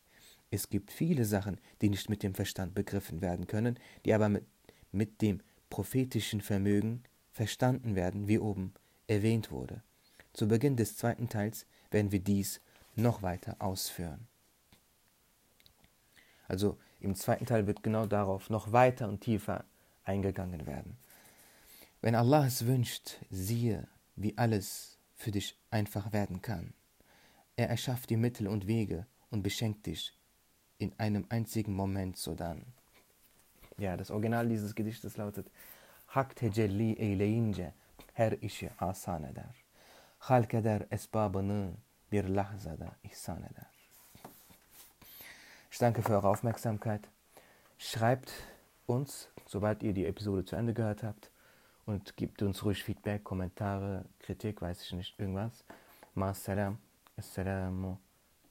Es 0.51 0.69
gibt 0.69 0.93
viele 0.93 1.25
Sachen, 1.25 1.61
die 1.81 1.89
nicht 1.89 2.09
mit 2.11 2.23
dem 2.23 2.35
Verstand 2.35 2.75
begriffen 2.75 3.23
werden 3.23 3.47
können, 3.47 3.79
die 4.05 4.15
aber 4.15 4.29
mit, 4.29 4.45
mit 4.93 5.21
dem 5.23 5.41
prophetischen 5.71 6.41
Vermögen 6.41 7.03
verstanden 7.33 7.95
werden, 7.95 8.29
wie 8.29 8.39
oben 8.39 8.75
erwähnt 9.07 9.51
wurde. 9.51 9.83
Zu 10.33 10.49
Beginn 10.49 10.77
des 10.77 10.97
zweiten 10.97 11.29
Teils 11.29 11.67
werden 11.91 12.13
wir 12.13 12.21
dies 12.21 12.61
noch 12.99 13.23
weiter 13.23 13.57
ausführen. 13.59 14.27
Also 16.47 16.79
im 17.01 17.15
zweiten 17.15 17.47
Teil 17.47 17.67
wird 17.67 17.83
genau 17.83 18.07
darauf 18.07 18.51
noch 18.51 18.73
weiter 18.73 19.09
und 19.09 19.21
tiefer 19.21 19.65
eingegangen 20.05 20.67
werden. 20.67 20.97
Wenn 22.01 22.15
Allah 22.15 22.47
es 22.47 22.67
wünscht, 22.67 23.19
siehe, 23.31 23.87
wie 24.17 24.37
alles 24.37 24.99
für 25.15 25.31
dich 25.31 25.59
einfach 25.71 26.13
werden 26.13 26.43
kann. 26.43 26.73
Er 27.57 27.69
erschafft 27.69 28.11
die 28.11 28.17
Mittel 28.17 28.47
und 28.49 28.67
Wege 28.67 29.07
und 29.31 29.43
beschenkt 29.43 29.87
dich 29.87 30.17
in 30.79 30.93
einem 30.99 31.27
einzigen 31.29 31.75
Moment 31.75 32.17
sodann. 32.17 32.65
Ja, 33.79 33.97
das 33.97 34.11
Original 34.11 34.49
dieses 34.49 34.75
Gedichtes 34.75 35.17
lautet 35.17 35.51
Hak 36.09 36.35
tecelli 36.37 36.93
eyleyince 36.95 37.73
her 38.15 38.43
işi 38.43 38.71
asan 38.79 39.25
eder. 39.25 39.55
Halk 40.19 40.55
eder 40.55 40.87
esbabını 40.91 41.71
bir 42.13 42.25
lahzada 42.25 42.97
ihsan 43.03 43.43
eder. 43.43 43.67
Ich 45.71 45.79
danke 45.79 46.03
für 46.03 46.15
eure 46.15 46.29
Aufmerksamkeit. 46.29 47.09
Schreibt 47.79 48.33
uns, 48.87 49.29
sobald 49.47 49.83
ihr 49.83 49.93
die 49.93 50.07
Episode 50.07 50.45
zu 50.45 50.57
Ende 50.57 50.75
gehört 50.75 51.03
habt 51.03 51.31
und 51.87 52.17
gebt 52.17 52.43
uns 52.43 52.65
ruhig 52.65 52.83
Feedback, 52.83 53.23
Kommentare, 53.23 54.05
Kritik, 54.19 54.61
weiß 54.61 54.83
ich 54.83 54.93
nicht, 54.93 55.19
irgendwas. 55.19 55.65
Ma 56.15 56.35
salam. 56.35 56.79
Assalamu 57.17 57.97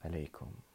alaikum. 0.01 0.66